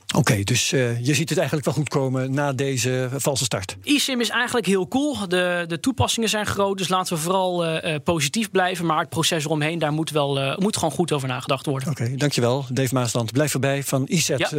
Oké, 0.07 0.17
okay, 0.17 0.43
dus 0.43 0.71
uh, 0.71 1.05
je 1.05 1.13
ziet 1.13 1.29
het 1.29 1.37
eigenlijk 1.37 1.67
wel 1.67 1.75
goed 1.75 1.89
komen 1.89 2.33
na 2.33 2.53
deze 2.53 3.09
valse 3.15 3.43
start. 3.43 3.77
eSIM 3.83 4.21
is 4.21 4.29
eigenlijk 4.29 4.65
heel 4.65 4.87
cool. 4.87 5.27
De, 5.27 5.65
de 5.67 5.79
toepassingen 5.79 6.29
zijn 6.29 6.45
groot, 6.45 6.77
dus 6.77 6.87
laten 6.87 7.15
we 7.15 7.21
vooral 7.21 7.65
uh, 7.65 7.95
positief 8.03 8.51
blijven. 8.51 8.85
Maar 8.85 8.99
het 8.99 9.09
proces 9.09 9.45
eromheen, 9.45 9.79
daar 9.79 9.91
moet, 9.91 10.09
wel, 10.09 10.41
uh, 10.41 10.57
moet 10.57 10.75
gewoon 10.75 10.91
goed 10.91 11.11
over 11.11 11.27
nagedacht 11.27 11.65
worden. 11.65 11.89
Oké, 11.89 12.03
okay, 12.03 12.15
dankjewel. 12.15 12.65
Dave 12.69 12.93
Maasland, 12.93 13.31
blijf 13.31 13.53
erbij 13.53 13.83
van. 13.83 14.03
Ja. 14.07 14.49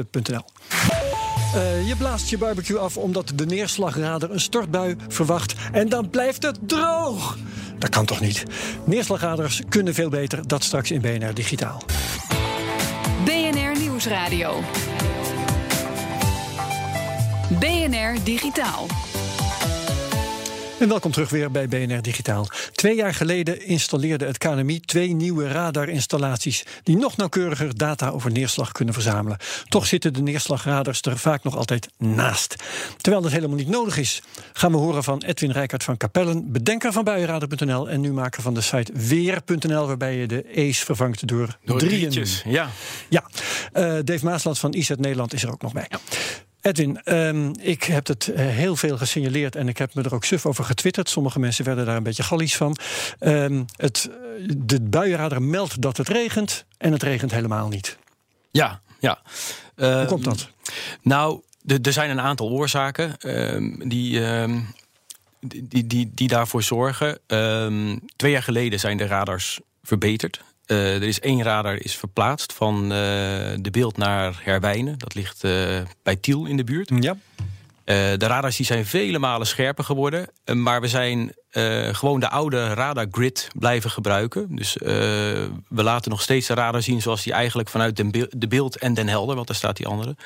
Uh, 1.54 1.88
je 1.88 1.96
blaast 1.96 2.28
je 2.28 2.38
barbecue 2.38 2.78
af 2.78 2.96
omdat 2.96 3.32
de 3.34 3.46
neerslagradar 3.46 4.30
een 4.30 4.40
stortbui 4.40 4.96
verwacht. 5.08 5.54
En 5.72 5.88
dan 5.88 6.10
blijft 6.10 6.42
het 6.42 6.58
droog. 6.66 7.36
Dat 7.78 7.90
kan 7.90 8.04
toch 8.04 8.20
niet? 8.20 8.44
Neerslagraders 8.84 9.62
kunnen 9.68 9.94
veel 9.94 10.08
beter. 10.08 10.48
Dat 10.48 10.64
straks 10.64 10.90
in 10.90 11.00
BNR 11.00 11.34
Digitaal. 11.34 11.82
BNR 13.24 13.78
Nieuwsradio. 13.78 14.60
BNR 17.48 18.24
Digitaal. 18.24 18.86
En 20.78 20.88
welkom 20.88 21.10
terug 21.10 21.30
weer 21.30 21.50
bij 21.50 21.68
BNR 21.68 22.02
Digitaal. 22.02 22.48
Twee 22.72 22.96
jaar 22.96 23.14
geleden 23.14 23.66
installeerde 23.66 24.26
het 24.26 24.38
KNMI 24.38 24.80
twee 24.80 25.14
nieuwe 25.14 25.48
radarinstallaties 25.48 26.64
die 26.82 26.96
nog 26.96 27.16
nauwkeuriger 27.16 27.76
data 27.76 28.08
over 28.08 28.30
neerslag 28.30 28.72
kunnen 28.72 28.94
verzamelen. 28.94 29.38
Toch 29.68 29.86
zitten 29.86 30.12
de 30.12 30.22
neerslagradars 30.22 31.00
er 31.00 31.18
vaak 31.18 31.44
nog 31.44 31.56
altijd 31.56 31.88
naast. 31.98 32.56
Terwijl 32.96 33.22
dat 33.22 33.32
helemaal 33.32 33.56
niet 33.56 33.68
nodig 33.68 33.96
is, 33.96 34.22
gaan 34.52 34.70
we 34.70 34.76
horen 34.76 35.04
van 35.04 35.22
Edwin 35.22 35.50
Rijkaard 35.50 35.84
van 35.84 35.96
Capellen, 35.96 36.52
bedenker 36.52 36.92
van 36.92 37.04
buienradar.nl 37.04 37.88
en 37.88 38.00
nu 38.00 38.12
maker 38.12 38.42
van 38.42 38.54
de 38.54 38.60
site 38.60 38.92
weer.nl, 38.94 39.86
waarbij 39.86 40.16
je 40.16 40.26
de 40.26 40.44
E's 40.54 40.78
vervangt 40.78 41.28
door, 41.28 41.58
door 41.64 41.78
drieën. 41.78 42.10
Drietjes, 42.10 42.42
ja. 42.46 42.70
Ja, 43.08 43.24
uh, 43.74 43.98
Dave 44.04 44.24
Maasland 44.24 44.58
van 44.58 44.74
IZ 44.74 44.88
Nederland 44.88 45.32
is 45.32 45.42
er 45.42 45.52
ook 45.52 45.62
nog 45.62 45.72
bij. 45.72 45.86
Ja. 45.88 45.98
Edwin, 46.66 47.00
um, 47.04 47.52
ik 47.60 47.82
heb 47.82 48.06
het 48.06 48.30
heel 48.34 48.76
veel 48.76 48.96
gesignaleerd 48.96 49.56
en 49.56 49.68
ik 49.68 49.78
heb 49.78 49.94
me 49.94 50.02
er 50.02 50.14
ook 50.14 50.24
suf 50.24 50.46
over 50.46 50.64
getwitterd. 50.64 51.08
Sommige 51.08 51.38
mensen 51.38 51.64
werden 51.64 51.86
daar 51.86 51.96
een 51.96 52.02
beetje 52.02 52.22
gallies 52.22 52.56
van. 52.56 52.76
Um, 53.20 53.64
het, 53.76 54.10
de 54.56 54.80
buienradar 54.80 55.42
meldt 55.42 55.80
dat 55.80 55.96
het 55.96 56.08
regent 56.08 56.64
en 56.78 56.92
het 56.92 57.02
regent 57.02 57.30
helemaal 57.30 57.68
niet. 57.68 57.98
Ja, 58.50 58.80
ja. 58.98 59.18
Uh, 59.76 59.96
Hoe 59.96 60.06
komt 60.06 60.24
dat? 60.24 60.48
Nou, 61.02 61.40
er 61.82 61.92
zijn 61.92 62.10
een 62.10 62.20
aantal 62.20 62.50
oorzaken 62.50 63.16
uh, 63.20 63.88
die. 63.88 64.20
Die, 65.40 65.86
die, 65.86 66.10
die 66.14 66.28
daarvoor 66.28 66.62
zorgen. 66.62 67.18
twee 68.16 68.32
jaar 68.32 68.42
geleden 68.42 68.80
zijn 68.80 68.96
de 68.96 69.06
radars 69.06 69.60
verbeterd. 69.82 70.40
Uh, 70.66 70.94
er 70.94 71.02
is 71.02 71.20
één 71.20 71.42
radar 71.42 71.76
is 71.76 71.96
verplaatst 71.96 72.52
van 72.52 72.82
uh, 72.82 72.88
de 73.60 73.68
beeld 73.70 73.96
naar 73.96 74.40
Herwijnen. 74.42 74.98
Dat 74.98 75.14
ligt 75.14 75.44
uh, 75.44 75.52
bij 76.02 76.16
Tiel 76.16 76.46
in 76.46 76.56
de 76.56 76.64
buurt. 76.64 76.90
Ja. 77.00 77.16
de 77.84 78.26
radars 78.26 78.56
die 78.56 78.66
zijn 78.66 78.86
vele 78.86 79.18
malen 79.18 79.46
scherper 79.46 79.84
geworden. 79.84 80.28
maar 80.52 80.80
we 80.80 80.88
zijn 80.88 81.34
gewoon 81.92 82.20
de 82.20 82.28
oude 82.28 82.74
radargrid 82.74 83.48
blijven 83.58 83.90
gebruiken. 83.90 84.56
Dus 84.56 84.74
we 85.68 85.82
laten 85.82 86.10
nog 86.10 86.22
steeds 86.22 86.46
de 86.46 86.54
radar 86.54 86.82
zien 86.82 87.02
zoals 87.02 87.22
die 87.22 87.32
eigenlijk 87.32 87.68
vanuit 87.68 87.96
de 88.30 88.48
beeld 88.48 88.78
en 88.78 88.94
Den 88.94 89.08
Helder, 89.08 89.34
want 89.34 89.46
daar 89.46 89.56
staat 89.56 89.76
die 89.76 89.86
andere. 89.86 90.16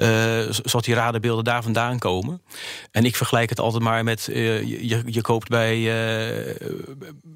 Uh, 0.00 0.08
zoals 0.50 0.84
die 0.84 0.94
radarbeelden 0.94 1.44
daar 1.44 1.62
vandaan 1.62 1.98
komen. 1.98 2.42
En 2.90 3.04
ik 3.04 3.16
vergelijk 3.16 3.50
het 3.50 3.60
altijd 3.60 3.82
maar 3.82 4.04
met... 4.04 4.28
Uh, 4.30 4.62
je, 4.62 5.02
je 5.06 5.20
koopt 5.20 5.48
bij, 5.48 5.76
uh, 5.78 6.54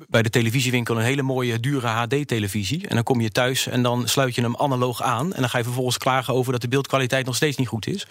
bij 0.09 0.23
de 0.23 0.31
televisiewinkel 0.31 0.97
een 0.97 1.05
hele 1.05 1.23
mooie 1.23 1.61
dure 1.61 1.87
HD-televisie. 1.87 2.89
En 2.89 2.95
dan 2.95 3.05
kom 3.05 3.21
je 3.21 3.31
thuis 3.31 3.67
en 3.67 3.83
dan 3.83 4.09
sluit 4.09 4.35
je 4.35 4.43
hem 4.43 4.57
analoog 4.57 5.03
aan. 5.03 5.33
En 5.33 5.41
dan 5.41 5.51
ga 5.51 5.59
je 5.59 5.65
vervolgens 5.65 5.99
klagen 5.99 6.35
over 6.35 6.53
dat 6.53 6.61
de 6.61 6.69
beeldkwaliteit 6.69 7.27
nog 7.27 7.37
steeds 7.37 7.57
niet 7.57 7.69
goed 7.69 7.87
is. 7.87 8.07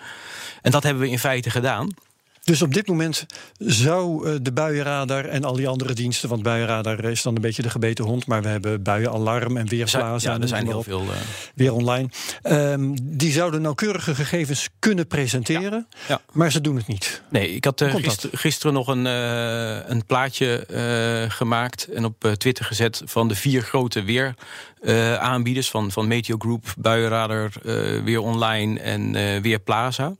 En 0.61 0.71
dat 0.71 0.83
hebben 0.83 1.03
we 1.03 1.09
in 1.09 1.19
feite 1.19 1.49
gedaan. 1.49 1.89
Dus 2.43 2.61
op 2.61 2.73
dit 2.73 2.87
moment 2.87 3.25
zou 3.57 4.39
de 4.41 4.51
buienradar 4.51 5.25
en 5.25 5.43
al 5.43 5.55
die 5.55 5.67
andere 5.67 5.93
diensten... 5.93 6.29
want 6.29 6.43
buienradar 6.43 7.03
is 7.03 7.21
dan 7.21 7.35
een 7.35 7.41
beetje 7.41 7.61
de 7.61 7.69
gebeten 7.69 8.05
hond... 8.05 8.25
maar 8.25 8.41
we 8.41 8.47
hebben 8.47 8.83
buienalarm 8.83 9.57
en 9.57 9.67
weerplaza. 9.67 10.31
Ja, 10.31 10.39
er 10.39 10.47
zijn 10.47 10.65
heel 10.65 10.83
veel. 10.83 11.01
Uh... 11.01 11.09
Weer 11.55 11.73
online. 11.73 12.09
Um, 12.43 13.17
die 13.17 13.31
zouden 13.31 13.61
nauwkeurige 13.61 14.15
gegevens 14.15 14.69
kunnen 14.79 15.07
presenteren... 15.07 15.87
Ja. 15.89 15.97
Ja. 16.07 16.21
maar 16.31 16.51
ze 16.51 16.61
doen 16.61 16.75
het 16.75 16.87
niet. 16.87 17.21
Nee, 17.29 17.55
ik 17.55 17.65
had 17.65 17.81
uh, 17.81 17.95
gister, 17.95 18.29
gisteren 18.33 18.73
nog 18.73 18.87
een, 18.87 19.05
uh, 19.05 19.89
een 19.89 20.05
plaatje 20.05 20.65
gemaakt... 21.29 21.87
en 21.93 22.05
op 22.05 22.35
Twitter 22.37 22.65
gezet 22.65 23.01
van 23.05 23.27
de 23.27 23.35
vier 23.35 23.61
grote 23.61 24.03
weeraanbieders... 24.03 25.69
van, 25.69 25.91
van 25.91 26.07
Meteo 26.07 26.35
Group, 26.37 26.73
Buienradar, 26.77 27.51
Weer 28.03 28.21
Online 28.21 28.79
en 28.79 29.11
Weerplaza... 29.41 30.15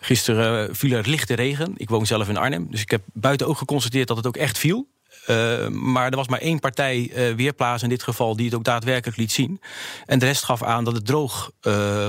Gisteren 0.00 0.76
viel 0.76 0.96
er 0.96 1.08
lichte 1.08 1.34
regen. 1.34 1.72
Ik 1.76 1.88
woon 1.88 2.06
zelf 2.06 2.28
in 2.28 2.36
Arnhem. 2.36 2.66
Dus 2.70 2.80
ik 2.80 2.90
heb 2.90 3.02
buiten 3.12 3.46
ook 3.46 3.58
geconstateerd 3.58 4.08
dat 4.08 4.16
het 4.16 4.26
ook 4.26 4.36
echt 4.36 4.58
viel. 4.58 4.88
Uh, 5.26 5.68
maar 5.68 6.10
er 6.10 6.16
was 6.16 6.28
maar 6.28 6.40
één 6.40 6.58
partij 6.58 7.10
uh, 7.14 7.34
weerplaats 7.34 7.82
in 7.82 7.88
dit 7.88 8.02
geval 8.02 8.36
die 8.36 8.44
het 8.44 8.54
ook 8.54 8.64
daadwerkelijk 8.64 9.18
liet 9.18 9.32
zien. 9.32 9.60
En 10.06 10.18
de 10.18 10.26
rest 10.26 10.44
gaf 10.44 10.62
aan 10.62 10.84
dat 10.84 10.94
het 10.94 11.06
droog 11.06 11.50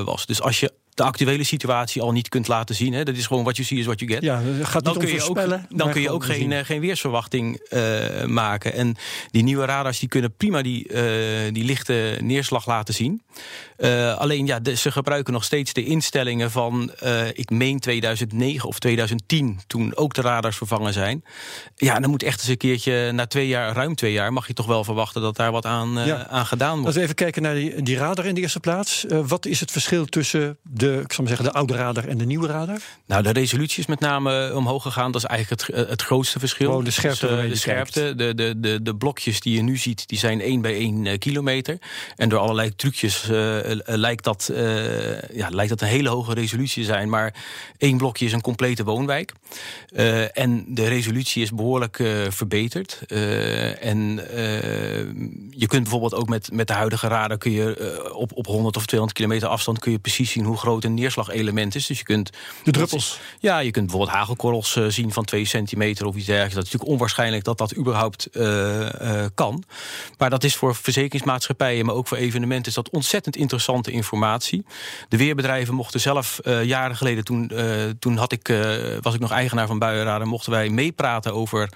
was. 0.05 0.25
Dus 0.25 0.41
als 0.41 0.59
je 0.59 0.73
de 0.93 1.03
actuele 1.03 1.43
situatie 1.43 2.01
al 2.01 2.11
niet 2.11 2.29
kunt 2.29 2.47
laten 2.47 2.75
zien. 2.75 2.93
Hè. 2.93 3.03
Dat 3.03 3.15
is 3.15 3.27
gewoon 3.27 3.43
wat 3.43 3.57
je 3.57 3.63
ziet 3.63 3.79
is 3.79 3.85
wat 3.85 3.99
je 3.99 4.07
get. 4.07 4.21
Ja, 4.21 4.41
gaat 4.61 4.83
dan 4.83 4.97
kun 4.97 5.13
je 5.13 5.23
ook, 5.23 5.39
dan 5.69 5.91
kun 5.91 6.01
je 6.01 6.09
ook 6.09 6.25
geen, 6.25 6.51
uh, 6.51 6.59
geen 6.59 6.81
weersverwachting 6.81 7.67
uh, 7.69 8.25
maken. 8.25 8.73
En 8.73 8.95
die 9.31 9.43
nieuwe 9.43 9.65
radars 9.65 9.99
die 9.99 10.09
kunnen 10.09 10.35
prima 10.35 10.61
die, 10.61 10.89
uh, 10.89 11.53
die 11.53 11.63
lichte 11.63 12.17
neerslag 12.21 12.65
laten 12.65 12.93
zien. 12.93 13.21
alleen 14.17 14.45
ja, 14.45 14.59
de, 14.59 14.75
ze 14.75 14.91
gebruiken 14.91 15.33
nog 15.33 15.43
steeds 15.43 15.73
de 15.73 15.83
instellingen 15.83 16.51
van, 16.51 16.91
ik 17.33 17.49
meen 17.49 17.79
2009 17.79 18.67
of 18.67 18.79
2010, 18.79 19.59
toen 19.67 19.95
ook 19.95 20.13
de 20.13 20.21
radars 20.21 20.57
vervangen 20.57 20.93
zijn. 20.93 21.23
Ja, 21.75 21.99
dan 21.99 22.09
moet 22.09 22.23
echt 22.23 22.39
eens 22.39 22.49
een 22.49 22.57
keertje, 22.57 23.11
na 23.11 23.27
twee 23.27 23.47
jaar, 23.47 23.75
ruim 23.75 23.95
twee 23.95 24.11
jaar, 24.11 24.33
mag 24.33 24.47
je 24.47 24.53
toch 24.53 24.65
wel 24.65 24.83
verwachten 24.83 25.21
dat 25.21 25.35
daar 25.35 25.51
wat 25.51 25.65
aan, 25.65 26.05
ja. 26.05 26.27
aan 26.27 26.45
gedaan 26.45 26.71
wordt. 26.71 26.85
Als 26.85 26.95
we 26.95 27.01
even 27.01 27.15
kijken 27.15 27.41
naar 27.41 27.53
die, 27.53 27.81
die 27.81 27.97
radar 27.97 28.25
in 28.25 28.35
de 28.35 28.41
eerste 28.41 28.59
plaats. 28.59 29.05
wat 29.27 29.45
is 29.45 29.59
het 29.59 29.71
verschil 29.71 30.05
tussen 30.05 30.57
de, 30.81 31.01
ik 31.03 31.13
zal 31.13 31.23
maar 31.25 31.35
zeggen, 31.35 31.53
de 31.53 31.59
oude 31.59 31.75
radar 31.75 32.07
en 32.07 32.17
de 32.17 32.25
nieuwe 32.25 32.47
radar? 32.47 32.79
Nou, 33.05 33.23
de 33.23 33.31
resolutie 33.31 33.79
is 33.79 33.85
met 33.85 33.99
name 33.99 34.51
omhoog 34.55 34.83
gegaan. 34.83 35.11
Dat 35.11 35.23
is 35.23 35.27
eigenlijk 35.27 35.61
het, 35.61 35.89
het 35.89 36.01
grootste 36.01 36.39
verschil. 36.39 36.67
Gewoon 36.67 36.83
de 36.83 36.91
scherpte. 36.91 37.27
Dus, 37.27 37.43
uh, 37.43 37.49
de, 37.49 37.55
scherpte 37.55 38.15
de, 38.15 38.35
de, 38.35 38.59
de, 38.59 38.81
de 38.81 38.95
blokjes 38.95 39.39
die 39.39 39.55
je 39.55 39.61
nu 39.61 39.77
ziet, 39.77 40.07
die 40.07 40.17
zijn 40.17 40.41
1 40.41 40.61
bij 40.61 40.73
1 40.73 41.05
uh, 41.05 41.17
kilometer. 41.17 41.77
En 42.15 42.29
door 42.29 42.39
allerlei 42.39 42.75
trucjes 42.75 43.29
uh, 43.29 43.57
lijkt, 43.85 44.23
dat, 44.23 44.51
ja, 45.33 45.49
lijkt 45.49 45.69
dat 45.69 45.81
een 45.81 45.87
hele 45.87 46.09
hoge 46.09 46.33
resolutie 46.33 46.83
te 46.83 46.89
zijn. 46.89 47.09
Maar 47.09 47.33
één 47.77 47.97
blokje 47.97 48.25
is 48.25 48.33
een 48.33 48.41
complete 48.41 48.83
woonwijk. 48.83 49.33
en 50.33 50.65
de 50.67 50.87
resolutie 50.87 51.41
is 51.41 51.51
behoorlijk 51.51 52.03
verbeterd. 52.29 53.01
en 53.79 54.15
je 55.49 55.65
kunt 55.67 55.81
bijvoorbeeld 55.81 56.15
ook 56.15 56.29
met, 56.29 56.51
met 56.51 56.67
de 56.67 56.73
huidige 56.73 57.07
radar... 57.07 57.37
kun 57.37 57.51
je 57.51 58.13
op, 58.13 58.31
op 58.33 58.45
100 58.45 58.75
of 58.75 58.85
200 58.85 59.19
kilometer 59.19 59.47
afstand... 59.47 59.79
kun 59.79 59.91
je 59.91 59.99
precies 59.99 60.31
zien 60.31 60.45
hoe 60.45 60.57
groot 60.57 60.70
een 60.79 60.93
neerslagelement 60.93 61.75
is. 61.75 61.85
Dus 61.85 61.97
je 61.97 62.03
kunt... 62.03 62.29
De 62.63 62.71
druppels? 62.71 63.19
Ja, 63.39 63.59
je 63.59 63.71
kunt 63.71 63.85
bijvoorbeeld 63.85 64.17
hagelkorrels 64.17 64.75
uh, 64.75 64.85
zien 64.87 65.11
van 65.11 65.25
2 65.25 65.45
centimeter 65.45 66.05
of 66.05 66.15
iets 66.15 66.25
dergelijks. 66.25 66.55
Dat 66.55 66.63
is 66.63 66.71
natuurlijk 66.71 66.93
onwaarschijnlijk 66.93 67.43
dat 67.43 67.57
dat 67.57 67.77
überhaupt 67.77 68.27
uh, 68.31 68.79
uh, 68.79 69.25
kan. 69.35 69.63
Maar 70.17 70.29
dat 70.29 70.43
is 70.43 70.55
voor 70.55 70.75
verzekeringsmaatschappijen, 70.75 71.85
maar 71.85 71.95
ook 71.95 72.07
voor 72.07 72.17
evenementen... 72.17 72.67
is 72.67 72.73
dat 72.73 72.89
ontzettend 72.89 73.35
interessante 73.35 73.91
informatie. 73.91 74.65
De 75.09 75.17
weerbedrijven 75.17 75.73
mochten 75.73 75.99
zelf 75.99 76.39
jaren 76.63 76.95
geleden... 76.95 77.23
toen, 77.23 77.51
toen 77.99 78.17
had 78.17 78.31
ik, 78.31 78.53
was 79.01 79.13
ik 79.13 79.19
nog 79.19 79.31
eigenaar 79.31 79.67
van 79.67 79.79
Buienradar... 79.79 80.27
mochten 80.27 80.51
wij 80.51 80.69
meepraten 80.69 81.33
over 81.33 81.69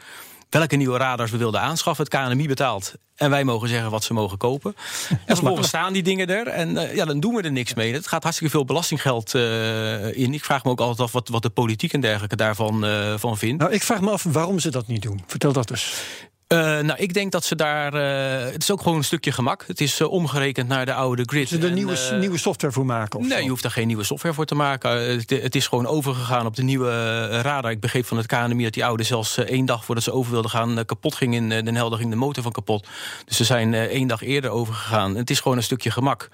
welke 0.50 0.76
nieuwe 0.76 0.98
radars 0.98 1.32
we 1.32 1.38
wilden 1.38 1.62
aanschaffen. 1.62 2.06
Het 2.06 2.14
KNMI 2.14 2.48
betaalt 2.48 2.96
en 3.16 3.30
wij 3.30 3.44
mogen 3.44 3.70
zeggen 3.70 3.92
wat 3.92 4.04
ze 4.04 4.14
mogen 4.14 4.38
kopen. 4.38 4.76
En 5.26 5.36
vervolgens 5.36 5.68
staan 5.68 5.94
die 5.94 6.04
dingen 6.04 6.28
er. 6.28 6.48
En 6.48 6.70
uh, 6.70 6.96
ja, 6.96 7.06
dan 7.06 7.20
doen 7.20 7.36
we 7.36 7.42
er 7.42 7.52
niks 7.52 7.74
mee. 7.74 7.94
Het 7.94 8.08
gaat 8.08 8.24
hartstikke 8.24 8.54
veel 8.54 8.66
belastinggeld 8.66 9.34
uh, 9.34 10.18
in. 10.18 10.34
Ik 10.34 10.44
vraag 10.44 10.64
me 10.64 10.70
ook 10.70 10.80
altijd 10.80 11.00
af 11.00 11.12
wat, 11.12 11.28
wat 11.28 11.42
de 11.42 11.50
politiek 11.50 11.94
en 11.94 12.00
dergelijke 12.00 12.36
daarvan 12.36 12.86
uh, 12.86 13.14
van 13.18 13.38
vindt. 13.38 13.62
Nou, 13.62 13.74
ik 13.74 13.84
vraag 13.84 14.02
me 14.02 14.12
af 14.12 14.24
waarom 14.24 14.60
ze 14.60 14.72
dat 14.72 14.88
niet 14.88 15.02
doen. 15.02 15.24
Vertel 15.28 15.54
dat 15.54 15.68
dus. 15.68 16.04
Uh, 16.48 16.60
nou, 16.60 16.96
ik 16.96 17.14
denk 17.14 17.32
dat 17.32 17.44
ze 17.44 17.56
daar. 17.56 17.94
Uh, 17.94 18.52
het 18.52 18.62
is 18.62 18.72
ook 18.72 18.82
gewoon 18.82 18.98
een 18.98 19.04
stukje 19.04 19.32
gemak. 19.32 19.64
Het 19.68 19.82
is 19.82 20.00
uh, 20.00 20.12
omgerekend 20.12 20.68
naar 20.68 20.86
de 20.86 20.94
oude 20.94 21.24
grid. 21.26 21.48
Ze 21.48 21.58
er 21.58 21.72
nieuwe, 21.72 22.18
nieuwe 22.20 22.38
software 22.38 22.74
voor 22.74 22.86
maken? 22.86 23.20
Of 23.20 23.26
nee, 23.26 23.38
zo? 23.38 23.44
je 23.44 23.50
hoeft 23.50 23.62
daar 23.62 23.72
geen 23.72 23.88
nieuwe 23.88 24.04
software 24.04 24.34
voor 24.34 24.46
te 24.46 24.56
maken. 24.56 24.90
Het, 24.92 25.30
het, 25.30 25.56
is 25.56 25.68
gewoon 25.68 25.88
overgegaan 25.88 26.46
op 26.46 26.56
de 26.56 26.64
nieuwe 26.64 27.26
radar. 27.42 27.72
Ik 27.72 27.80
begreep 27.80 28.06
van 28.06 28.18
het 28.18 28.26
KNMI 28.26 28.64
dat 28.64 28.74
die 28.74 28.86
oude 28.86 29.04
zelfs 29.04 29.38
één 29.38 29.66
dag 29.66 29.86
voordat 29.86 30.04
ze 30.04 30.12
over 30.12 30.32
wilden 30.32 30.52
gaan 30.52 30.86
kapot 30.86 31.16
ging 31.16 31.34
in 31.34 31.50
Den 31.50 31.76
Helder, 31.76 32.00
ging 32.00 32.10
de 32.10 32.16
motor 32.16 32.44
van 32.44 32.52
kapot. 32.52 32.88
Dus 33.26 33.38
ze 33.38 33.44
zijn 33.44 33.74
één 33.74 34.08
dag 34.08 34.22
eerder 34.22 34.50
overgegaan. 34.50 35.16
Het 35.16 35.30
is 35.30 35.40
gewoon 35.40 35.58
een 35.58 35.64
stukje 35.64 35.92
gemak. 35.92 36.30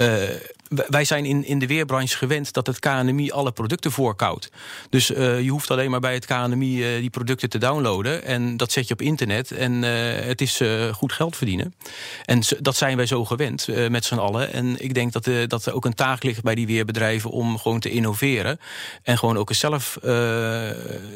Uh, 0.00 0.12
wij 0.68 1.04
zijn 1.04 1.24
in, 1.24 1.44
in 1.44 1.58
de 1.58 1.66
weerbranche 1.66 2.16
gewend 2.16 2.52
dat 2.52 2.66
het 2.66 2.78
KNMI 2.78 3.30
alle 3.30 3.52
producten 3.52 3.92
voorkoudt. 3.92 4.50
Dus 4.90 5.10
uh, 5.10 5.40
je 5.40 5.50
hoeft 5.50 5.70
alleen 5.70 5.90
maar 5.90 6.00
bij 6.00 6.14
het 6.14 6.26
KNMI 6.26 6.94
uh, 6.94 7.00
die 7.00 7.10
producten 7.10 7.48
te 7.48 7.58
downloaden. 7.58 8.24
En 8.24 8.56
dat 8.56 8.72
zet 8.72 8.88
je 8.88 8.94
op 8.94 9.02
internet. 9.02 9.50
En 9.54 9.82
het 10.26 10.40
is 10.40 10.60
goed 10.92 11.12
geld 11.12 11.36
verdienen. 11.36 11.74
En 12.24 12.42
dat 12.60 12.76
zijn 12.76 12.96
wij 12.96 13.06
zo 13.06 13.24
gewend 13.24 13.68
met 13.88 14.04
z'n 14.04 14.14
allen. 14.14 14.52
En 14.52 14.84
ik 14.84 14.94
denk 14.94 15.12
dat, 15.12 15.50
dat 15.50 15.66
er 15.66 15.74
ook 15.74 15.84
een 15.84 15.94
taak 15.94 16.22
ligt 16.22 16.42
bij 16.42 16.54
die 16.54 16.66
weerbedrijven 16.66 17.30
om 17.30 17.58
gewoon 17.58 17.80
te 17.80 17.90
innoveren. 17.90 18.58
En 19.02 19.18
gewoon 19.18 19.36
ook 19.36 19.52
zelf 19.54 19.98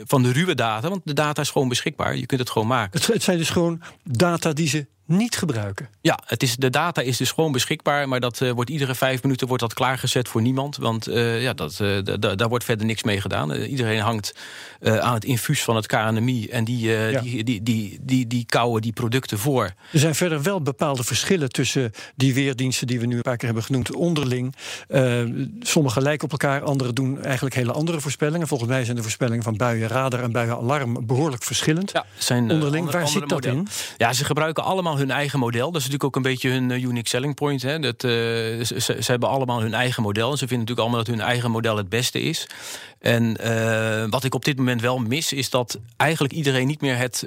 van 0.04 0.22
de 0.22 0.32
ruwe 0.32 0.54
data. 0.54 0.88
Want 0.88 1.00
de 1.04 1.12
data 1.14 1.42
is 1.42 1.50
gewoon 1.50 1.68
beschikbaar. 1.68 2.16
Je 2.16 2.26
kunt 2.26 2.40
het 2.40 2.50
gewoon 2.50 2.68
maken. 2.68 3.00
Het 3.12 3.22
zijn 3.22 3.38
dus 3.38 3.50
gewoon 3.50 3.82
data 4.04 4.52
die 4.52 4.68
ze 4.68 4.86
niet 5.08 5.36
gebruiken. 5.36 5.88
Ja, 6.00 6.18
het 6.24 6.42
is, 6.42 6.56
de 6.56 6.70
data 6.70 7.00
is 7.00 7.16
dus 7.16 7.32
gewoon 7.32 7.52
beschikbaar, 7.52 8.08
maar 8.08 8.20
dat 8.20 8.40
uh, 8.40 8.50
wordt 8.50 8.70
iedere 8.70 8.94
vijf 8.94 9.22
minuten 9.22 9.46
wordt 9.46 9.62
dat 9.62 9.74
klaargezet 9.74 10.28
voor 10.28 10.42
niemand. 10.42 10.76
Want 10.76 11.08
uh, 11.08 11.42
ja, 11.42 11.52
dat, 11.52 11.78
uh, 11.82 11.98
daar 12.36 12.48
wordt 12.48 12.64
verder 12.64 12.86
niks 12.86 13.02
mee 13.02 13.20
gedaan. 13.20 13.52
iedereen 13.52 14.00
hangt 14.00 14.34
aan 14.82 15.14
het 15.14 15.24
infuus 15.24 15.62
van 15.62 15.76
het 15.76 15.86
KNMI 15.86 16.48
en 16.48 16.64
die, 16.64 16.88
ja. 16.90 17.20
die, 17.20 17.44
die, 17.44 17.62
die, 17.62 17.98
die, 18.02 18.26
die 18.26 18.44
kouwen 18.44 18.82
die 18.82 18.92
producten 18.92 19.38
voor. 19.38 19.64
Er 19.92 19.98
zijn 19.98 20.14
verder 20.14 20.42
wel 20.42 20.62
bepaalde 20.62 21.04
verschillen 21.04 21.50
tussen 21.50 21.92
die 22.16 22.34
weerdiensten 22.34 22.86
die 22.86 23.00
we 23.00 23.06
nu 23.06 23.16
een 23.16 23.22
paar 23.22 23.36
keer 23.36 23.46
hebben 23.46 23.64
genoemd, 23.64 23.94
onderling. 23.94 24.54
sommige 25.60 26.00
lijken 26.00 26.24
op 26.24 26.30
elkaar, 26.30 26.62
andere 26.62 26.92
doen 26.92 27.22
eigenlijk 27.22 27.54
hele 27.54 27.72
andere 27.72 28.00
voorspellingen. 28.00 28.48
Volgens 28.48 28.70
mij 28.70 28.84
zijn 28.84 28.96
de 28.96 29.02
voorspellingen 29.02 29.42
van 29.42 29.56
buien 29.56 29.88
radar 29.88 30.22
en 30.22 30.32
buien 30.32 30.56
alarm 30.56 31.06
behoorlijk 31.06 31.42
verschillend. 31.42 31.90
Ja, 31.92 32.04
zijn 32.16 32.50
onderling. 32.50 32.84
Andere, 32.84 32.98
Waar 32.98 33.08
zit 33.08 33.20
dat 33.20 33.30
model. 33.30 33.52
in? 33.52 33.68
Ja, 33.96 34.12
ze 34.12 34.24
gebruiken 34.24 34.64
allemaal 34.64 34.97
hun 34.98 35.10
eigen 35.10 35.38
model. 35.38 35.66
Dat 35.66 35.80
is 35.80 35.88
natuurlijk 35.88 36.04
ook 36.04 36.16
een 36.16 36.30
beetje 36.30 36.50
hun 36.50 36.70
uh, 36.70 36.82
unique 36.82 37.08
selling 37.08 37.34
point. 37.34 37.62
Hè. 37.62 37.78
Dat, 37.78 38.04
uh, 38.04 38.10
ze, 38.10 38.74
ze, 38.78 39.10
hebben 39.10 39.28
allemaal 39.28 39.60
hun 39.60 39.74
eigen 39.74 40.02
model. 40.02 40.30
En 40.30 40.38
ze 40.38 40.46
vinden 40.46 40.58
natuurlijk 40.58 40.88
allemaal 40.88 41.04
dat 41.04 41.14
hun 41.14 41.26
eigen 41.26 41.50
model 41.50 41.76
het 41.76 41.88
beste 41.88 42.20
is. 42.20 42.46
En 42.98 43.36
uh, 43.44 44.04
wat 44.10 44.24
ik 44.24 44.34
op 44.34 44.44
dit 44.44 44.56
moment 44.56 44.80
wel 44.80 44.98
mis, 44.98 45.32
is 45.32 45.50
dat 45.50 45.78
eigenlijk 45.96 46.32
iedereen 46.32 46.66
niet 46.66 46.80
meer 46.80 46.96
het, 46.96 47.24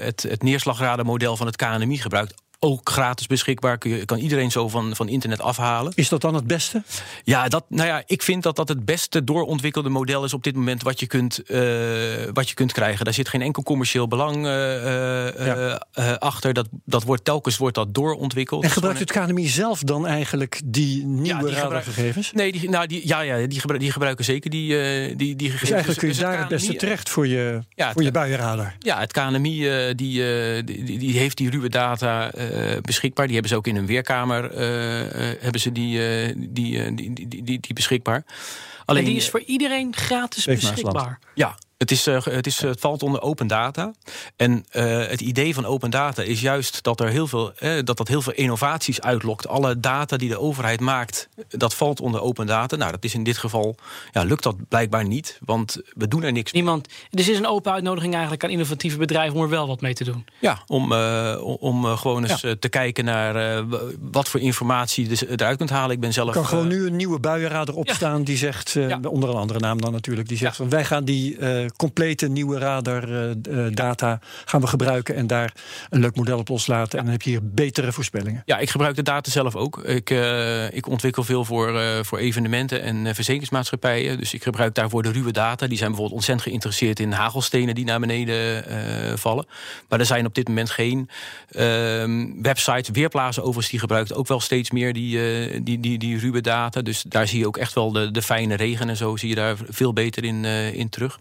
het, 0.00 0.22
het 0.22 0.42
neerslagradarmodel 0.42 1.36
van 1.36 1.46
het 1.46 1.56
KNMI 1.56 1.98
gebruikt 1.98 2.34
ook 2.60 2.90
gratis 2.90 3.26
beschikbaar. 3.26 3.78
Kun 3.78 3.90
je, 3.90 4.04
kan 4.04 4.18
iedereen 4.18 4.50
zo 4.50 4.68
van, 4.68 4.96
van 4.96 5.08
internet 5.08 5.40
afhalen. 5.40 5.92
Is 5.94 6.08
dat 6.08 6.20
dan 6.20 6.34
het 6.34 6.46
beste? 6.46 6.82
Ja, 7.24 7.48
dat, 7.48 7.64
nou 7.68 7.88
ja, 7.88 8.02
ik 8.06 8.22
vind 8.22 8.42
dat 8.42 8.56
dat 8.56 8.68
het 8.68 8.84
beste 8.84 9.24
doorontwikkelde 9.24 9.88
model 9.88 10.24
is 10.24 10.34
op 10.34 10.42
dit 10.44 10.54
moment 10.54 10.82
wat 10.82 11.00
je 11.00 11.06
kunt, 11.06 11.42
uh, 11.46 11.60
wat 12.32 12.48
je 12.48 12.54
kunt 12.54 12.72
krijgen. 12.72 13.04
Daar 13.04 13.14
zit 13.14 13.28
geen 13.28 13.42
enkel 13.42 13.62
commercieel 13.62 14.08
belang 14.08 14.36
uh, 14.36 14.42
ja. 15.46 15.82
uh, 15.94 16.12
achter. 16.12 16.52
Dat, 16.52 16.68
dat 16.84 17.02
wordt, 17.02 17.24
telkens 17.24 17.56
wordt 17.56 17.74
dat 17.74 17.94
doorontwikkeld. 17.94 18.64
En 18.64 18.70
gebruikt 18.70 18.98
het 18.98 19.12
KNMI 19.12 19.46
zelf 19.46 19.80
dan 19.82 20.06
eigenlijk 20.06 20.60
die 20.64 21.04
nieuwe 21.04 21.26
ja, 21.26 21.38
die 21.38 21.54
radargegevens? 21.54 22.32
Nee, 22.32 22.52
die, 22.52 22.70
nou, 22.70 22.86
die, 22.86 23.08
ja, 23.08 23.20
ja 23.20 23.36
die, 23.36 23.60
gebruiken, 23.60 23.78
die 23.78 23.92
gebruiken 23.92 24.24
zeker 24.24 24.50
die, 24.50 24.68
die, 25.16 25.36
die 25.36 25.50
gegevens. 25.50 25.60
Dus 25.60 25.70
eigenlijk 25.70 25.98
kun 25.98 26.08
je 26.08 26.14
dus 26.14 26.22
daar 26.22 26.38
het, 26.38 26.48
beste 26.48 26.74
terecht 26.74 27.08
voor 27.08 27.26
je, 27.26 27.60
ja, 27.68 27.92
voor 27.92 28.02
je 28.02 28.10
buienradar. 28.10 28.76
Ja, 28.78 28.98
het 28.98 29.12
KNMI 29.12 29.58
die, 29.94 30.64
die, 30.64 30.98
die 30.98 31.18
heeft 31.18 31.36
die 31.36 31.50
ruwe 31.50 31.68
data 31.68 32.30
beschikbaar. 32.80 33.24
Die 33.24 33.34
hebben 33.34 33.52
ze 33.52 33.56
ook 33.56 33.66
in 33.66 33.76
hun 33.76 33.86
weerkamer 33.86 34.52
uh, 34.52 35.00
uh, 35.00 35.10
hebben 35.40 35.60
ze 35.60 35.72
die, 35.72 35.98
die, 36.36 36.94
die, 36.94 37.14
die, 37.14 37.28
die, 37.28 37.60
die, 37.60 37.74
beschikbaar. 37.74 38.24
Alleen, 38.84 39.02
en 39.02 39.08
die 39.08 39.18
is 39.18 39.30
voor 39.30 39.40
iedereen 39.40 39.94
gratis 39.96 40.44
beschikbaar. 40.44 41.18
Ja, 41.34 41.58
het, 41.78 41.90
is, 41.90 42.06
uh, 42.06 42.22
het, 42.22 42.46
is, 42.46 42.60
het 42.60 42.80
valt 42.80 43.02
onder 43.02 43.22
open 43.22 43.46
data. 43.46 43.92
En 44.36 44.66
uh, 44.72 45.06
het 45.06 45.20
idee 45.20 45.54
van 45.54 45.66
open 45.66 45.90
data 45.90 46.22
is 46.22 46.40
juist 46.40 46.82
dat 46.82 47.00
er 47.00 47.08
heel 47.08 47.26
veel, 47.26 47.52
eh, 47.52 47.74
dat 47.84 47.96
dat 47.96 48.08
heel 48.08 48.22
veel 48.22 48.32
innovaties 48.32 49.00
uitlokt. 49.00 49.48
Alle 49.48 49.80
data 49.80 50.16
die 50.16 50.28
de 50.28 50.38
overheid 50.38 50.80
maakt, 50.80 51.28
dat 51.48 51.74
valt 51.74 52.00
onder 52.00 52.20
open 52.20 52.46
data. 52.46 52.76
Nou, 52.76 52.90
dat 52.90 53.04
is 53.04 53.14
in 53.14 53.22
dit 53.22 53.38
geval, 53.38 53.76
ja, 54.12 54.22
lukt 54.22 54.42
dat 54.42 54.68
blijkbaar 54.68 55.04
niet, 55.04 55.38
want 55.44 55.80
we 55.94 56.08
doen 56.08 56.22
er 56.22 56.32
niks 56.32 56.52
Niemand, 56.52 56.88
Dus 57.10 57.28
is 57.28 57.38
een 57.38 57.46
open 57.46 57.72
uitnodiging 57.72 58.12
eigenlijk 58.12 58.44
aan 58.44 58.50
innovatieve 58.50 58.98
bedrijven 58.98 59.36
om 59.36 59.42
er 59.42 59.48
wel 59.48 59.66
wat 59.66 59.80
mee 59.80 59.94
te 59.94 60.04
doen. 60.04 60.24
Ja, 60.38 60.62
om, 60.66 60.92
uh, 60.92 61.40
om 61.60 61.84
gewoon 61.84 62.24
eens 62.24 62.40
ja. 62.40 62.54
te 62.58 62.68
kijken 62.68 63.04
naar 63.04 63.64
wat 64.00 64.28
voor 64.28 64.40
informatie 64.40 65.08
je 65.08 65.26
eruit 65.30 65.56
kunt 65.56 65.70
halen. 65.70 65.90
Ik 65.90 66.00
ben 66.00 66.12
zelf. 66.12 66.28
Er 66.28 66.34
kan 66.34 66.46
gewoon 66.46 66.68
nu 66.68 66.86
een 66.86 66.96
nieuwe 66.96 67.18
buienradar 67.18 67.74
opstaan 67.74 68.18
ja. 68.18 68.24
die 68.24 68.36
zegt, 68.36 68.70
ja. 68.70 68.98
onder 69.02 69.30
een 69.30 69.36
andere 69.36 69.58
naam 69.58 69.80
dan 69.80 69.92
natuurlijk, 69.92 70.28
die 70.28 70.36
zegt 70.36 70.56
van 70.56 70.68
wij 70.68 70.84
gaan 70.84 71.04
die 71.04 71.36
complete 71.76 72.28
nieuwe 72.28 72.58
radardata 72.58 74.12
uh, 74.12 74.28
gaan 74.44 74.60
we 74.60 74.66
gebruiken 74.66 75.14
en 75.14 75.26
daar 75.26 75.52
een 75.90 76.00
leuk 76.00 76.16
model 76.16 76.38
op 76.38 76.48
loslaten. 76.48 76.98
En 76.98 77.04
dan 77.04 77.12
heb 77.12 77.22
je 77.22 77.30
hier 77.30 77.40
betere 77.42 77.92
voorspellingen. 77.92 78.42
Ja, 78.44 78.58
ik 78.58 78.70
gebruik 78.70 78.96
de 78.96 79.02
data 79.02 79.30
zelf 79.30 79.56
ook. 79.56 79.78
Ik, 79.78 80.10
uh, 80.10 80.72
ik 80.72 80.86
ontwikkel 80.86 81.24
veel 81.24 81.44
voor, 81.44 81.80
voor 82.04 82.18
evenementen 82.18 82.82
en 82.82 83.14
verzekeringsmaatschappijen. 83.14 84.18
Dus 84.18 84.34
ik 84.34 84.42
gebruik 84.42 84.74
daarvoor 84.74 85.02
de 85.02 85.12
ruwe 85.12 85.32
data. 85.32 85.66
Die 85.66 85.78
zijn 85.78 85.88
bijvoorbeeld 85.88 86.18
ontzettend 86.18 86.48
geïnteresseerd 86.48 87.00
in 87.00 87.12
hagelstenen 87.12 87.74
die 87.74 87.84
naar 87.84 88.00
beneden 88.00 88.64
vallen. 89.18 89.46
Maar 89.88 90.00
er 90.00 90.06
zijn 90.06 90.26
op 90.26 90.34
dit 90.34 90.48
moment 90.48 90.70
geen 90.70 91.08
ehm, 91.50 92.42
websites, 92.42 92.88
weerplaatsen 92.88 93.42
overigens, 93.42 93.70
die 93.70 93.80
gebruikt 93.80 94.14
ook 94.14 94.28
wel 94.28 94.40
steeds 94.40 94.70
meer 94.70 94.92
die, 94.92 95.62
die, 95.62 95.80
die, 95.80 95.98
die 95.98 96.18
ruwe 96.18 96.40
data. 96.40 96.82
Dus 96.82 97.02
daar 97.02 97.28
zie 97.28 97.38
je 97.38 97.46
ook 97.46 97.56
echt 97.56 97.74
wel 97.74 97.92
de, 97.92 98.10
de 98.10 98.22
fijne 98.22 98.54
regen 98.54 98.88
en 98.88 98.96
zo 98.96 99.16
zie 99.16 99.28
je 99.28 99.34
daar 99.34 99.56
veel 99.68 99.92
beter 99.92 100.24
in, 100.24 100.44
in 100.74 100.88
terug. 100.88 101.18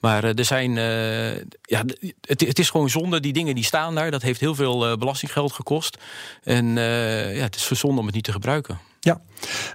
Maar 0.00 0.24
uh, 0.24 0.38
er 0.38 0.44
zijn. 0.44 0.76
Uh, 0.76 1.36
ja, 1.62 1.84
het, 2.20 2.40
het, 2.40 2.58
is 2.58 2.70
gewoon 2.70 2.90
zonde. 2.90 3.20
Die 3.20 3.32
dingen 3.32 3.54
die 3.54 3.64
staan 3.64 3.94
daar. 3.94 4.10
Dat 4.10 4.22
heeft 4.22 4.40
heel 4.40 4.54
veel 4.54 4.90
uh, 4.90 4.96
belastinggeld 4.96 5.52
gekost. 5.52 5.98
En 6.42 6.66
ja, 6.74 7.42
het 7.42 7.54
is 7.54 7.66
zonde 7.66 8.00
om 8.00 8.06
het 8.06 8.14
niet 8.14 8.24
te 8.24 8.32
gebruiken. 8.32 8.78
Ja, 9.00 9.20